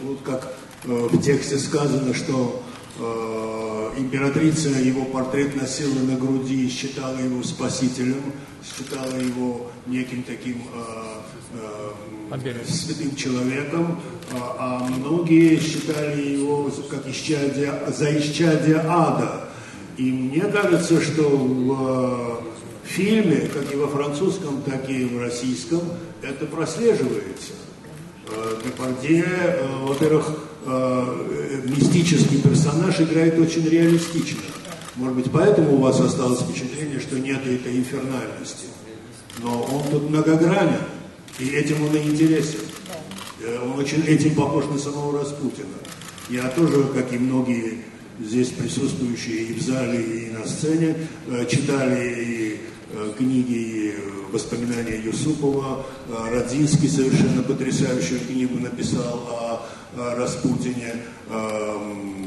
[0.04, 0.54] вот как
[0.86, 2.67] э, в тексте сказано, что э,
[3.98, 8.22] императрица его портрет носила на груди считала его спасителем,
[8.64, 10.64] считала его неким таким
[11.54, 14.00] э, э, святым человеком,
[14.34, 19.50] а, многие считали его как исчадие, за исчадие ада.
[19.98, 22.44] И мне кажется, что в
[22.88, 25.82] фильме, как и во французском, так и в российском,
[26.22, 27.54] это прослеживается.
[28.30, 30.32] Э, Депардье, э, во-первых,
[30.66, 31.37] э,
[31.70, 34.42] мистический персонаж играет очень реалистично.
[34.96, 38.66] Может быть, поэтому у вас осталось впечатление, что нет этой инфернальности.
[39.40, 40.82] Но он тут многогранен,
[41.40, 42.60] и этим он и интересен.
[43.64, 45.68] Он очень этим похож на самого Распутина.
[46.30, 47.84] Я тоже, как и многие
[48.20, 50.96] здесь присутствующие и в зале, и на сцене,
[51.48, 52.77] читали и Э,
[53.18, 55.86] книги э, воспоминания Юсупова.
[56.08, 59.62] Э, Родзинский совершенно потрясающую книгу написал о,
[60.16, 60.94] Распутине.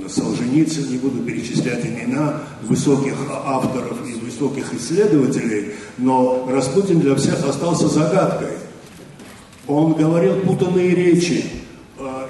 [0.09, 7.87] Солженицын, не буду перечислять имена высоких авторов и высоких исследователей, но Распутин для всех остался
[7.87, 8.55] загадкой.
[9.69, 11.45] Он говорил путанные речи.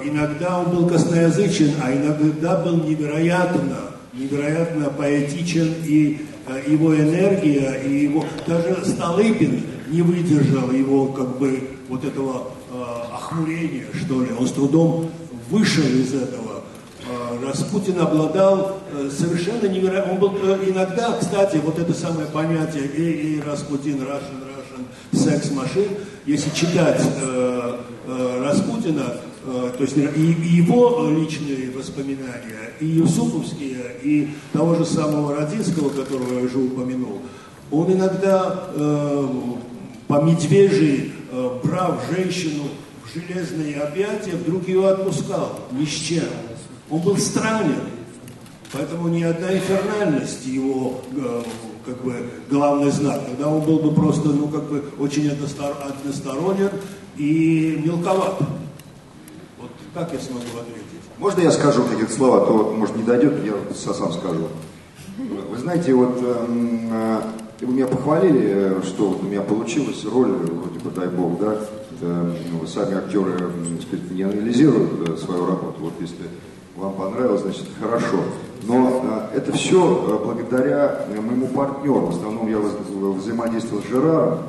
[0.03, 3.77] Иногда он был косноязычен, а иногда был невероятно,
[4.13, 6.30] невероятно поэтичен и Э,
[6.67, 8.25] его энергия и его...
[8.47, 12.83] Даже Столыпин не выдержал его как бы вот этого э,
[13.13, 14.29] охмурения, что ли.
[14.37, 15.11] Он с трудом
[15.49, 16.63] вышел из этого.
[17.07, 20.15] Э, Распутин обладал э, совершенно невероятным...
[20.15, 25.89] Он был э, иногда, кстати, вот это самое понятие «Эй, эй, Распутин, Russian, Russian, секс-машин»,
[26.25, 27.77] если читать э,
[28.07, 34.85] э, Распутина, Э, то есть и, и его личные воспоминания, и Юсуповские, и того же
[34.85, 37.21] самого Родинского, которого я уже упомянул,
[37.71, 39.27] он иногда э,
[40.07, 42.65] по медвежьи, э, брав женщину
[43.03, 46.25] в железные объятия, вдруг ее отпускал ни с чем.
[46.89, 47.79] Он был странен,
[48.73, 51.43] поэтому ни одна инфернальность его э,
[51.85, 53.25] как бы главный знак.
[53.25, 56.71] Тогда он был бы просто, ну, как бы очень односторонен
[57.17, 58.39] и мелковат.
[59.93, 61.01] Как я смогу ответить?
[61.17, 64.47] Можно я скажу какие-то слова, а то, может, не дойдет, я сам скажу.
[65.17, 67.21] Вы знаете, вот э,
[67.59, 71.57] вы меня похвалили, э, что вот у меня получилась роль, вроде бы, дай бог, да,
[72.01, 73.51] ну, сами актеры,
[73.85, 75.75] сказать, не анализируют э, свою работу.
[75.81, 76.23] Вот если
[76.77, 78.19] вам понравилось, значит, хорошо.
[78.63, 82.05] Но это все благодаря моему партнеру.
[82.05, 84.39] В основном я взаимодействовал с Жераром.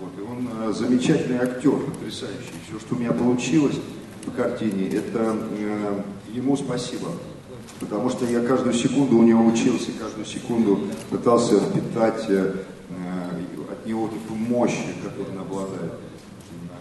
[0.00, 2.54] Вот, и он замечательный актер, потрясающий.
[2.68, 3.95] Все, что у меня получилось, по
[4.32, 6.00] картине, это э,
[6.32, 7.08] ему спасибо.
[7.80, 12.54] Потому что я каждую секунду у него учился, каждую секунду пытался впитать э,
[13.70, 15.92] от него такую мощь, которую он обладает.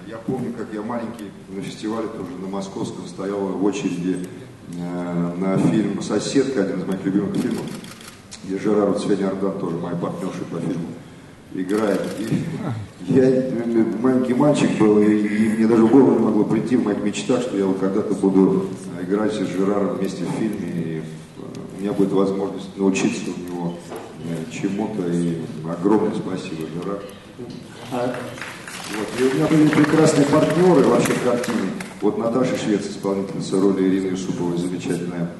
[0.07, 4.27] Я помню, как я маленький на фестивале тоже на Московском стоял в очереди
[4.73, 7.65] э, на фильм «Соседка», один из моих любимых фильмов,
[8.43, 10.87] где Жерар Цвень Ардан, тоже моя партнерша по фильму,
[11.53, 12.01] играет.
[12.19, 12.27] И
[13.01, 13.43] я
[14.01, 17.41] маленький мальчик был, и, и мне даже в голову не могло прийти в моих мечтах,
[17.41, 18.67] что я вот когда-то буду
[19.01, 21.41] играть с Жераром вместе в фильме, и э,
[21.77, 23.73] у меня будет возможность научиться у него
[24.23, 26.99] э, чему-то, и огромное спасибо, Жерар.
[27.91, 28.15] А,
[28.97, 29.07] вот.
[29.19, 31.69] И у меня были прекрасные партнеры вообще в картине.
[32.01, 35.31] Вот Наташа Швец, исполнительница роли Ирины Юсуповой, замечательная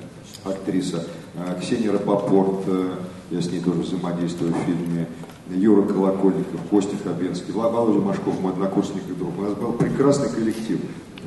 [0.43, 1.07] актриса.
[1.35, 2.95] А, Ксения Рапопорт, э,
[3.31, 5.07] я с ней тоже взаимодействую в фильме.
[5.49, 9.37] Юра Колокольников, Костя Хабенский, Володя Машков, мой однокурсник и друг.
[9.37, 10.79] У нас был прекрасный коллектив.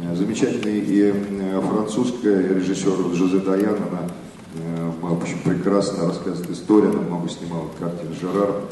[0.02, 4.08] Э, замечательный и э, французская режиссер Жозе Даян, она
[4.54, 8.62] э, в общем, прекрасно рассказывает историю, она много снимала картин Жерар.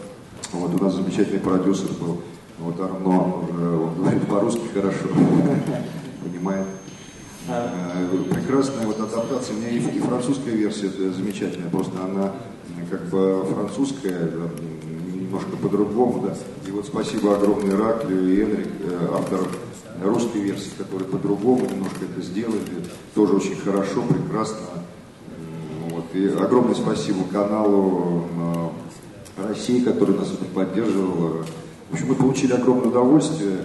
[0.52, 2.20] Вот у нас замечательный продюсер был,
[2.58, 5.08] вот Арно, он говорит по-русски хорошо,
[6.24, 6.66] понимает.
[8.30, 12.32] Прекрасная вот адаптация, у меня и, и французская версия это замечательная, просто она
[12.90, 14.30] как бы французская,
[15.26, 16.34] немножко по-другому, да.
[16.66, 19.48] И вот спасибо огромное Раклию и Энрик, э, авторам
[20.02, 22.60] русской версии, которые по-другому немножко это сделали,
[23.14, 24.58] тоже очень хорошо, прекрасно.
[25.90, 26.04] Вот.
[26.14, 28.24] И огромное спасибо каналу
[29.36, 31.44] России, который нас это поддерживал.
[31.90, 33.58] В общем, мы получили огромное удовольствие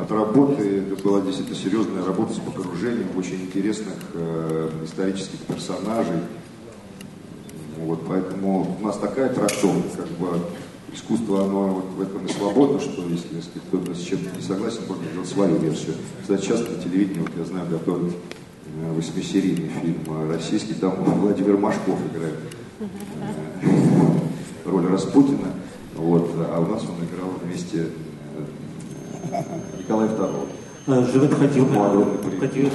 [0.00, 0.84] от работы.
[0.92, 6.20] Это была действительно серьезная работа с погружением в очень интересных э, исторических персонажей.
[7.78, 10.40] Вот, поэтому у нас такая трактовка, как бы
[10.94, 15.04] искусство, оно вот в этом и свободно, что если, кто-то с чем-то не согласен, можно
[15.10, 15.94] сделать свою версию.
[16.22, 21.56] Кстати, часто на телевидении, вот я знаю, готовят э, восьмисерийный фильм э, российский, там Владимир
[21.56, 22.38] Машков играет
[22.80, 22.86] э,
[24.64, 25.48] роль Распутина,
[25.96, 27.88] вот, а у нас он играл вместе
[29.30, 29.42] э,
[29.78, 30.48] Николай II.
[30.86, 32.70] Vais te dire,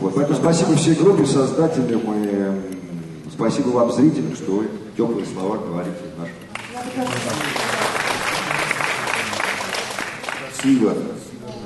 [0.00, 2.52] Вот, поэтому спасибо всей группе, создателям и
[3.32, 6.37] спасибо вам, зрителям, что вы теплые слова говорите нашим.
[10.52, 10.94] Спасибо.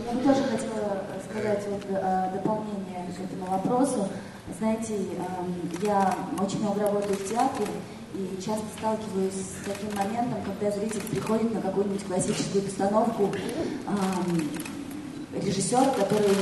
[0.07, 4.09] Я бы тоже хотела сказать вот, э, дополнение к этому вопросу.
[4.59, 7.69] Знаете, эм, я очень много работаю в театре
[8.15, 13.33] и часто сталкиваюсь с таким моментом, когда зритель приходит на какую-нибудь классическую постановку,
[13.87, 14.51] эм,
[15.41, 16.37] режиссер, который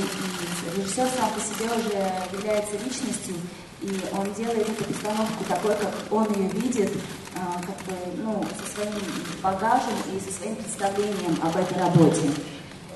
[0.75, 3.35] режиссер сам по себе уже является личностью,
[3.81, 6.91] и он делает эту постановку такой, как он ее видит,
[7.35, 8.93] а, как бы, ну, со своим
[9.41, 12.29] багажем и со своим представлением об этой работе.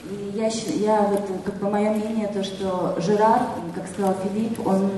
[0.03, 3.41] И я, я вот, как бы мое мнение, то, что Жерар,
[3.73, 4.91] как сказал Филипп, он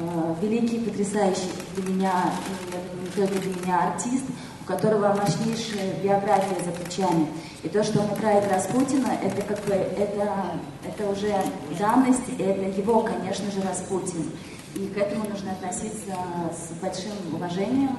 [0.00, 2.12] э, великий, потрясающий для меня,
[3.00, 4.24] не только для меня артист,
[4.60, 7.28] у которого мощнейшая биография за плечами.
[7.62, 10.30] И то, что он играет Распутина, это как бы, это,
[10.84, 11.34] это уже
[11.78, 14.30] данность, и это его, конечно же, Распутин.
[14.74, 16.14] И к этому нужно относиться
[16.50, 17.98] с большим уважением.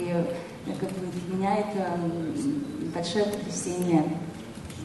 [0.00, 0.24] И э,
[0.66, 2.00] как бы, для меня это
[2.94, 4.04] большое потрясение.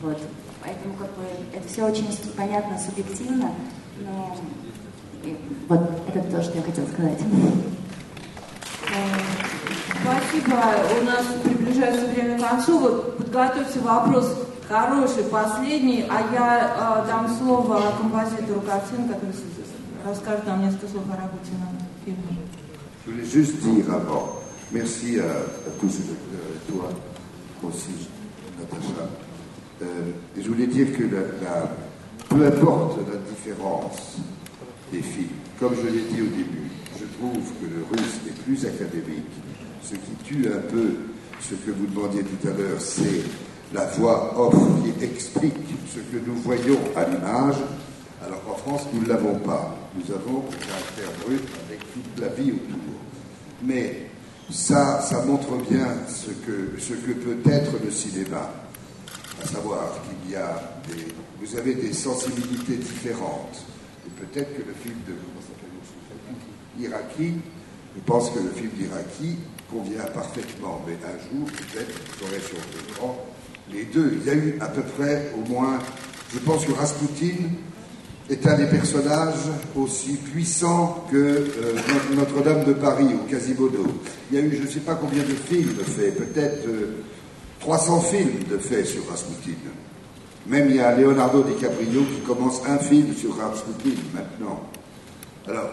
[0.01, 0.17] Вот.
[0.63, 1.23] Поэтому как бы,
[1.53, 3.51] это все очень понятно, субъективно,
[3.99, 4.37] но
[5.23, 7.19] и вот это то, что я хотела сказать.
[10.01, 10.55] Спасибо.
[10.99, 12.79] У нас приближается время к концу.
[12.79, 14.35] Вот подготовьте вопрос
[14.67, 19.33] хороший, последний, а я э, дам слово композитору картин, который
[20.04, 21.68] расскажет нам несколько слов о работе на
[22.04, 22.38] фильме.
[23.06, 24.40] Je voulais juste dire avant,
[24.72, 26.90] merci à, à tous, euh, toi
[27.62, 28.08] aussi,
[28.58, 29.06] Natacha.
[29.82, 29.86] Euh,
[30.36, 31.70] et je voulais dire que la, la-
[32.28, 34.16] peu importe la différence
[34.92, 35.28] des films,
[35.60, 36.68] comme je l'ai dit au début,
[36.98, 39.30] je trouve que le russe est plus académique.
[39.82, 40.96] Ce qui tue un peu
[41.40, 43.22] ce que vous demandiez tout à l'heure, c'est
[43.72, 45.54] la voix off qui explique
[45.94, 47.56] ce que nous voyons à l'image,
[48.25, 49.75] alors qu'en France, nous ne l'avons pas.
[49.95, 52.93] Nous avons un caractère brut avec toute la vie autour.
[53.63, 54.07] Mais
[54.49, 58.51] ça, ça montre bien ce que, ce que peut être le cinéma.
[59.41, 61.07] À savoir qu'il y a des,
[61.41, 63.65] vous avez des sensibilités différentes.
[64.05, 67.33] Et peut-être que le film de, le Iraki,
[67.95, 69.37] je pense que le film d'Iraki
[69.69, 70.81] convient parfaitement.
[70.87, 71.91] Mais un jour, peut-être,
[72.23, 73.25] aurez sur l'écran
[73.71, 74.19] les deux.
[74.21, 75.79] Il y a eu à peu près, au moins,
[76.33, 77.35] je pense que Rasputin
[78.33, 83.85] est un des personnages aussi puissants que euh, Notre- Notre-Dame de Paris ou Quasimodo.
[84.31, 87.01] Il y a eu je ne sais pas combien de films de faits, peut-être euh,
[87.59, 89.51] 300 films de faits sur Rasputin.
[90.47, 94.61] Même il y a Leonardo DiCaprio qui commence un film sur Rasputin maintenant.
[95.47, 95.69] Alors,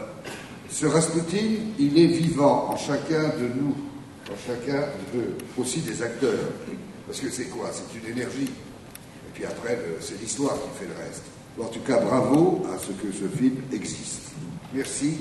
[0.71, 1.47] ce Rasputin,
[1.79, 3.75] il est vivant en chacun de nous,
[4.31, 4.81] en chacun
[5.15, 5.23] de,
[5.61, 6.51] aussi des acteurs.
[7.07, 7.71] Parce que c'est quoi?
[7.73, 8.45] C'est une énergie.
[8.51, 11.23] Et puis après, c'est l'histoire qui fait le reste.
[11.61, 14.31] En tout cas, bravo à ce que ce film existe.
[14.73, 15.19] Merci,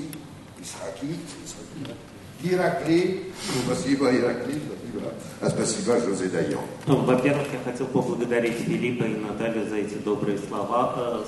[0.60, 1.16] Israki.
[2.44, 3.32] Иракли,
[3.66, 4.10] спасибо.
[6.86, 10.94] Ну, Во-первых, я хотел поблагодарить Филиппа и Наталью за эти добрые слова.
[10.96, 11.24] Э,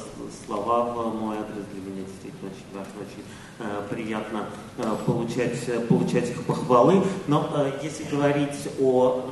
[0.46, 3.24] Слова в мой адрес для меня действительно очень важно, очень
[3.58, 4.46] э, приятно
[4.78, 7.02] э, получать, э, получать их похвалы.
[7.26, 9.30] Но э, если говорить о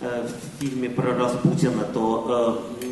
[0.00, 0.28] э,
[0.58, 2.85] фильме про Распутина, то э,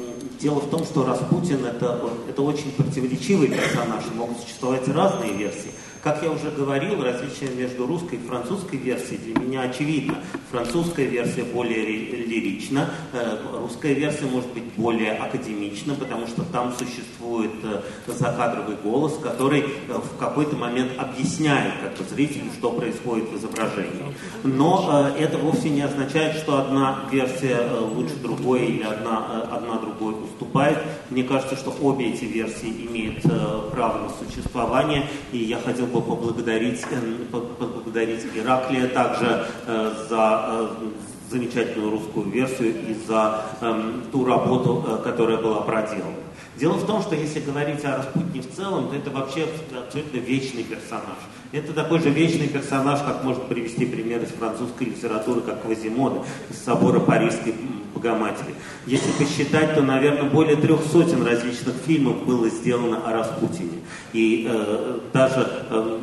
[0.45, 5.71] дело в том, что Распутин это, это очень противоречивый персонаж, могут существовать разные версии.
[6.05, 10.17] Как я уже говорил, различие между русской и французской версией для меня очевидно.
[10.51, 16.75] Французская версия более ри- лирична, э, русская версия может быть более академична, потому что там
[16.79, 23.39] существует э, закадровый голос, который э, в какой-то момент объясняет как зрителю, что происходит в
[23.39, 24.15] изображении.
[24.43, 30.79] Но это вовсе не означает, что одна версия лучше другой или одна, одна другой уступает.
[31.09, 33.23] Мне кажется, что обе эти версии имеют
[33.73, 36.83] право на существование, и я хотел поблагодарить,
[37.31, 40.69] по- поблагодарить Ираклия также э, за э,
[41.31, 46.17] замечательную русскую версию и за эм, ту работу, э, которая была проделана.
[46.57, 50.63] Дело в том, что если говорить о Распутине в целом, то это вообще абсолютно вечный
[50.63, 51.19] персонаж.
[51.51, 56.59] Это такой же вечный персонаж, как может привести пример из французской литературы, как Квазимода из
[56.63, 57.55] собора Парижской
[57.95, 58.55] Богоматери.
[58.87, 63.81] Если посчитать, то, наверное, более трех сотен различных фильмов было сделано о Распутине.
[64.13, 65.99] И э, даже э,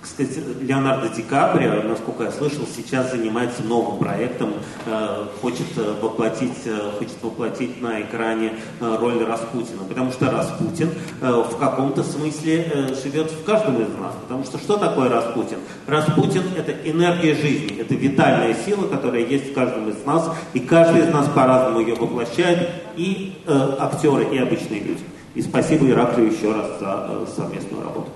[0.00, 4.54] Кстати, Леонардо Ди Каприо, насколько я слышал, сейчас занимается новым проектом,
[4.86, 10.90] э, хочет э, воплотить, э, хочет воплотить на экране роль Распутина, потому что Распутин
[11.20, 15.58] в каком-то смысле живет в каждом из нас, потому что что такое Распутин?
[15.86, 21.02] Распутин– это энергия жизни, это витальная сила, которая есть в каждом из нас, и каждый
[21.02, 23.34] из нас по-разному ее воплощает, и
[23.78, 25.02] актеры, и обычные люди.
[25.34, 28.10] И спасибо Ираклию еще раз за совместную работу.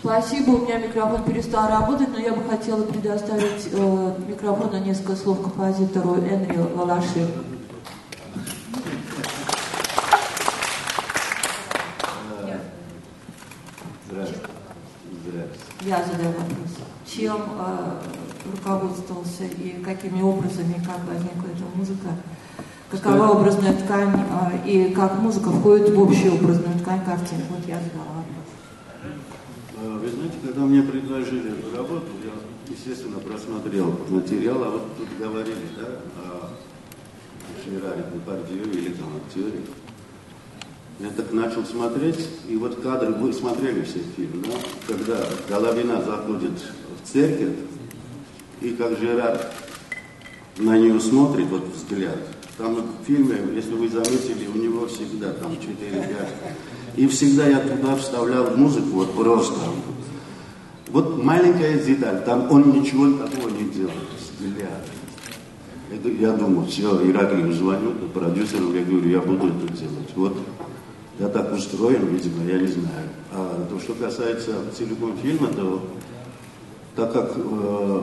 [0.00, 5.16] Спасибо, у меня микрофон перестал работать, но я бы хотела предоставить э, микрофон на несколько
[5.16, 7.28] слов композитору Энри Лалаши.
[14.08, 14.46] Здравствуйте.
[15.26, 15.58] Здравствуйте.
[15.82, 16.76] Я задаю вопрос.
[17.04, 18.00] Чем э,
[18.52, 22.08] руководствовался и какими образами, как возникла эта музыка?
[22.88, 27.42] Какова образная ткань э, и как музыка входит в общую образную ткань картины?
[27.50, 28.17] Вот я задала
[30.08, 32.32] Вы знаете, когда мне предложили эту работу, я,
[32.74, 36.50] естественно, просмотрел материал, а вот тут говорили, да, о
[37.62, 39.60] Жераре Депардье или там актере.
[40.98, 44.54] Я так начал смотреть, и вот кадры, вы смотрели все фильм, да?
[44.86, 47.56] когда Головина заходит в церковь,
[48.62, 49.38] и как Жерар
[50.56, 52.16] на нее смотрит, вот взгляд,
[52.56, 56.28] там в фильме, если вы заметили, у него всегда там 4-5.
[56.96, 59.60] И всегда я туда вставлял музыку, вот просто.
[60.90, 63.64] Вот маленькая деталь, там он ничего такого не.
[64.38, 64.86] Взгляд.
[65.90, 70.10] Это, я думаю, все, Ираклию звоню, продюсеру, я говорю, я буду это делать.
[70.14, 70.36] Вот
[71.18, 73.08] я так устроен, видимо, я не знаю.
[73.32, 75.82] А то, что касается целиком фильма, то
[76.94, 78.02] так как, э,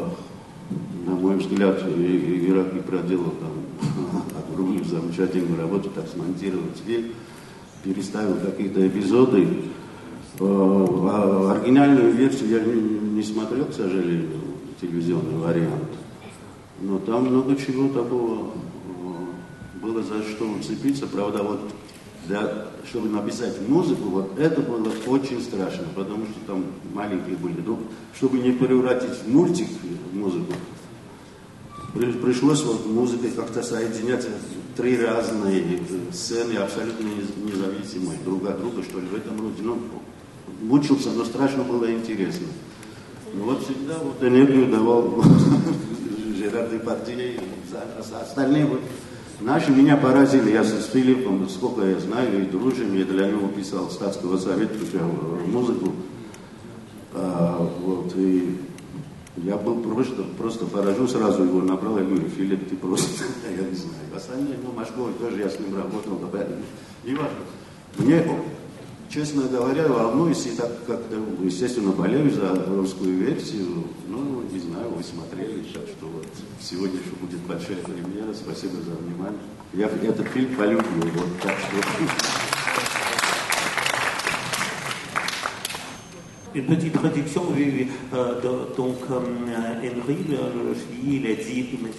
[1.05, 4.21] на мой взгляд, Ираклий проделал там
[4.51, 7.11] огромную замечательную работу, так смонтировал фильм,
[7.83, 9.47] переставил какие-то эпизоды.
[10.39, 14.29] А оригинальную версию я не, смотрел, к сожалению,
[14.81, 15.83] телевизионный вариант.
[16.81, 21.07] Но там много чего такого э, было за что уцепиться.
[21.07, 21.61] Правда, вот
[22.27, 27.61] для, чтобы написать музыку, вот это было очень страшно, потому что там маленькие были.
[27.65, 27.79] Ну,
[28.15, 29.67] чтобы не превратить в мультик
[30.11, 30.51] музыку,
[31.93, 34.27] при- пришлось вот музыкой как-то соединять
[34.75, 35.79] три разные
[36.11, 39.61] сцены, абсолютно нез- независимые друг от друга, что ли, в этом роде.
[39.61, 39.77] Ну,
[40.61, 42.47] мучился, но страшно было интересно.
[43.33, 45.23] Ну вот всегда вот энергию давал
[46.37, 47.39] Жерар Депардье,
[48.21, 48.81] остальные вот
[49.41, 53.89] Наши меня поразили, я с Филиппом, сколько я знаю, и дружим, я для него писал
[53.89, 54.75] статского совета
[55.45, 55.91] музыку.
[57.13, 58.57] А, вот, и
[59.37, 63.75] я был просто, просто поражен, сразу его набрал, я говорю, Филипп, ты просто, я не
[63.75, 63.95] знаю.
[64.15, 66.17] Остальные, ну, Машковый тоже, я с ним работал,
[67.03, 67.37] не важно.
[67.97, 68.25] Мне,
[69.09, 75.03] честно говоря, волнуюсь, и так как-то, естественно, болею за русскую версию, ну, не знаю, вы
[75.03, 76.27] смотрели, так что вот
[76.61, 79.39] сегодня еще будет большая премьера, спасибо за внимание.
[79.73, 81.75] Я этот фильм полюблю, вот так что...
[86.53, 87.89] Une petite traduction, oui.
[88.13, 89.19] Euh, de- donc euh,
[89.83, 91.89] Henry, juillet, il a dit, mais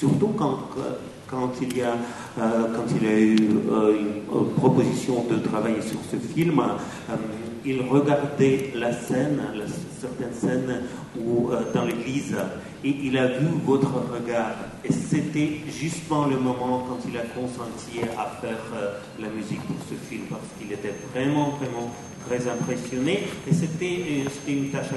[0.00, 0.58] surtout quand,
[1.28, 1.92] quand, il y a,
[2.38, 3.36] euh, quand il a eu
[3.70, 6.62] euh, une, euh, proposition de travailler sur ce film,
[7.64, 9.40] il regardait la scène,
[9.98, 10.82] certaines scènes
[11.18, 12.36] où, dans l'église,
[12.84, 14.52] et il a vu votre regard.
[14.84, 18.58] Et c'était justement le moment quand il a consenti à faire
[19.18, 21.90] la musique pour ce film, parce qu'il était vraiment, vraiment
[22.28, 23.28] très impressionné.
[23.48, 24.90] Et c'était une, tâche,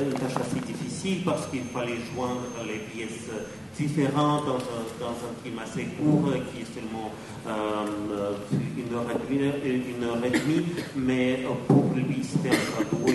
[0.00, 0.87] une tâche assez difficile
[1.24, 3.30] parce qu'il fallait joindre les pièces
[3.76, 7.12] différentes dans un, film assez court euh, qui est seulement
[7.46, 8.34] euh,
[8.76, 10.66] une, heure et demie, euh, une heure et demie.
[10.96, 13.06] Mais euh, pour lui, c'était un cadeau.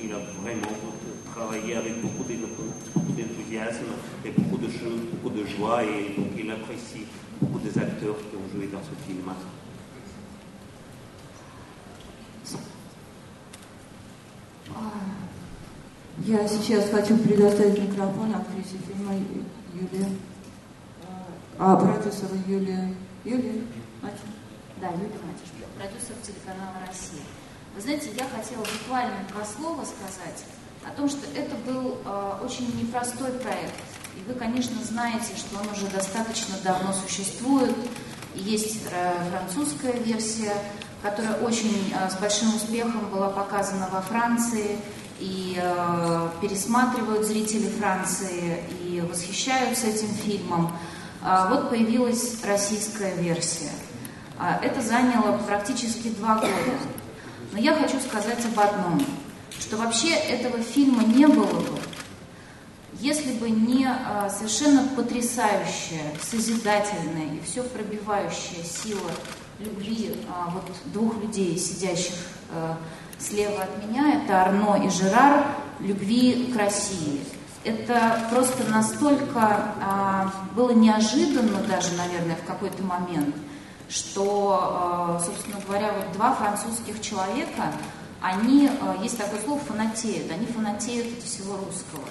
[0.00, 0.78] Il a, vraiment
[1.34, 3.90] travaillé avec beaucoup d'en- beaucoup d'enthousiasme
[4.24, 5.82] et beaucoup de choses, beaucoup de joie.
[5.82, 7.06] Et donc il apprécie
[7.40, 9.24] beaucoup des acteurs qui ont joué dans ce film.
[16.24, 19.14] Я сейчас хочу предоставить микрофон актрисе фильма
[19.74, 20.08] Юлия,
[21.58, 22.94] а продюсеру Юлия.
[23.24, 23.60] Юлия,
[24.00, 24.18] Матин.
[24.80, 27.20] Да, Юлия Матиш, продюсер телеканала «Россия».
[27.74, 30.44] Вы знаете, я хотела буквально два слова сказать
[30.86, 33.74] о том, что это был э, очень непростой проект.
[34.16, 37.74] И вы, конечно, знаете, что он уже достаточно давно существует.
[38.34, 40.54] Есть э, французская версия,
[41.02, 44.78] которая очень э, с большим успехом была показана во Франции.
[45.18, 50.72] И э, пересматривают зрители Франции и восхищаются этим фильмом.
[51.22, 53.70] А вот появилась российская версия.
[54.38, 56.52] А, это заняло практически два года.
[57.52, 59.02] Но я хочу сказать об одном,
[59.58, 61.78] что вообще этого фильма не было бы,
[63.00, 69.10] если бы не а, совершенно потрясающая, созидательная и все пробивающая сила
[69.58, 72.14] любви а, вот двух людей, сидящих
[72.50, 72.78] а,
[73.18, 75.46] слева от меня, это Арно и Жерар,
[75.80, 77.20] любви к России.
[77.64, 83.34] Это просто настолько а, было неожиданно даже, наверное, в какой-то момент,
[83.88, 87.72] что, а, собственно говоря, вот два французских человека,
[88.20, 92.04] они, а, есть такое слово, фанатеют, они фанатеют от всего русского.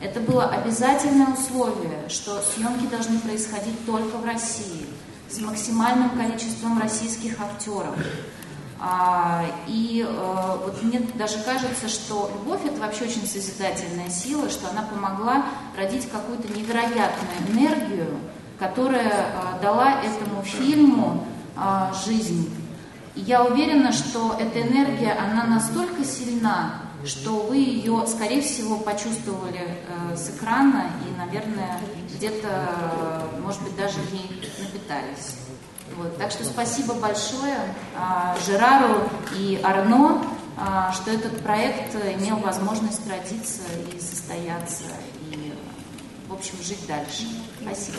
[0.00, 4.86] Это было обязательное условие, что съемки должны происходить только в России,
[5.28, 7.96] с максимальным количеством российских актеров.
[8.80, 14.70] А, и а, вот мне даже кажется, что любовь это вообще очень созидательная сила, что
[14.70, 18.18] она помогла родить какую-то невероятную энергию,
[18.58, 21.26] которая а, дала этому фильму
[21.56, 22.50] а, жизнь.
[23.16, 30.16] Я уверена, что эта энергия, она настолько сильна, что вы ее, скорее всего, почувствовали э,
[30.16, 31.80] с экрана и, наверное,
[32.14, 35.36] где-то, э, может быть, даже ей напитались.
[35.98, 36.16] Вот.
[36.16, 37.58] Так что спасибо большое
[37.96, 40.22] э, Жерару и Арно,
[40.56, 44.84] э, что этот проект имел возможность родиться и состояться,
[45.32, 45.52] и,
[46.28, 47.24] в общем, жить дальше.
[47.60, 47.98] Спасибо.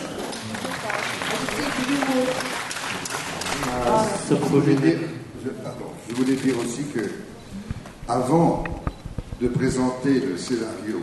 [4.29, 4.99] Je voulais dire,
[5.43, 7.11] je, pardon, je voulais dire aussi que
[8.07, 8.63] avant
[9.41, 11.01] de présenter le scénario,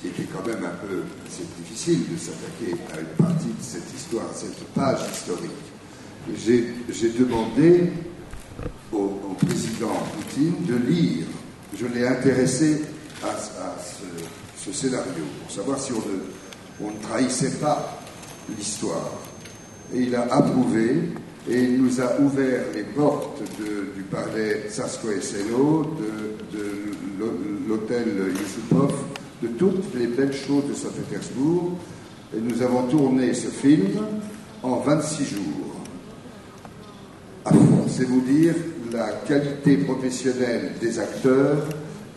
[0.00, 3.94] qui était quand même un peu, c'est difficile de s'attaquer à une partie de cette
[3.94, 5.73] histoire, cette page historique.
[6.36, 7.90] J'ai demandé
[8.92, 9.10] au,
[9.44, 11.26] président Poutine de lire.
[11.76, 12.82] Je l'ai intéressé
[13.22, 13.28] à,
[14.56, 15.92] ce, scénario pour savoir si
[16.80, 18.00] on ne, trahissait pas
[18.56, 19.10] l'histoire.
[19.94, 21.02] Et il a approuvé
[21.50, 26.64] et il nous a ouvert les portes du palais Tsasko et Selo, de, de
[27.20, 28.06] l'hô- l'hôtel
[28.40, 28.92] Yusupov,
[29.42, 31.72] de toutes les belles choses de Saint-Pétersbourg.
[32.34, 33.90] Et nous avons tourné ce film
[34.62, 35.73] en 26 jours.
[37.88, 38.54] C'est vous dire
[38.92, 41.58] la qualité professionnelle des acteurs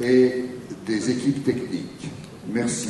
[0.02, 0.46] et
[0.86, 2.10] des équipes techniques.
[2.48, 2.90] Merci.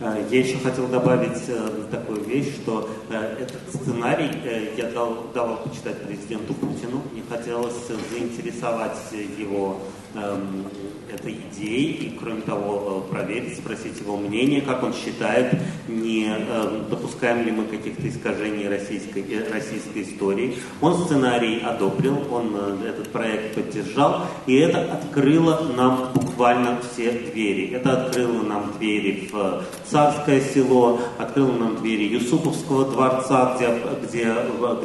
[0.00, 5.58] Я еще хотел добавить э, такую вещь, что э, этот сценарий э, я дал, давал
[5.58, 7.02] почитать президенту Путину.
[7.12, 7.76] Мне хотелось
[8.10, 8.98] заинтересовать
[9.38, 9.78] его
[10.14, 10.66] эм,
[11.12, 15.54] этой идеей и, кроме того, э, проверить, спросить его мнение, как он считает,
[15.88, 20.56] не э, допускаем ли мы каких-то искажений российской, э, российской истории.
[20.80, 27.70] Он сценарий одобрил, он э, этот проект поддержал, и это открыло нам буквально все двери.
[27.72, 33.68] Это открыло нам двери в Царское село, открыло нам двери Юсуповского дворца, где,
[34.02, 34.34] где,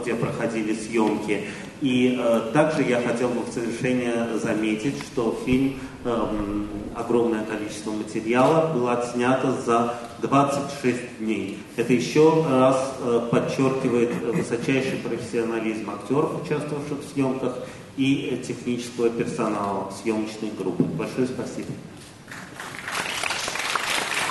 [0.01, 1.45] где проходили съемки.
[1.81, 8.73] И э, также я хотел бы в завершение заметить, что фильм эм, огромное количество материала
[8.73, 11.59] было отснято за 26 дней.
[11.75, 17.57] Это еще раз э, подчеркивает высочайший профессионализм актеров, участвовавших в съемках,
[17.95, 20.83] и э, технического персонала съемочной группы.
[20.83, 21.69] Большое спасибо.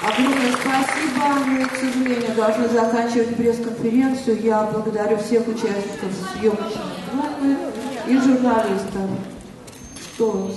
[0.07, 1.25] Огромное спасибо.
[1.47, 4.41] Мы, к сожалению, должны заканчивать пресс-конференцию.
[4.41, 7.57] Я благодарю всех участников съемочной группы
[8.07, 9.11] и журналистов.
[10.01, 10.51] Что?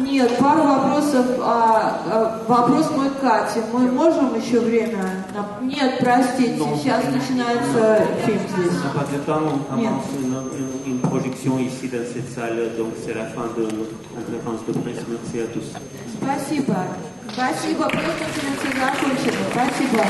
[0.00, 1.26] Нет, пару вопросов.
[1.40, 3.62] А, а, вопрос мой к Кате.
[3.72, 5.24] Мы можем еще время?
[5.34, 8.72] на- Нет, простите, сейчас начинается фильм здесь.
[8.72, 9.90] On n'a pas de temps, on Нет.
[9.90, 13.96] commence une, une- une projection ici dans cette salle, donc c'est la fin de notre
[14.14, 15.04] conférence de presse.
[15.08, 15.68] Merci à tous.
[16.20, 16.76] Спасибо.
[17.32, 17.84] Спасибо.
[17.84, 19.44] Пресс-конференция закончена.
[19.52, 20.04] Спасибо.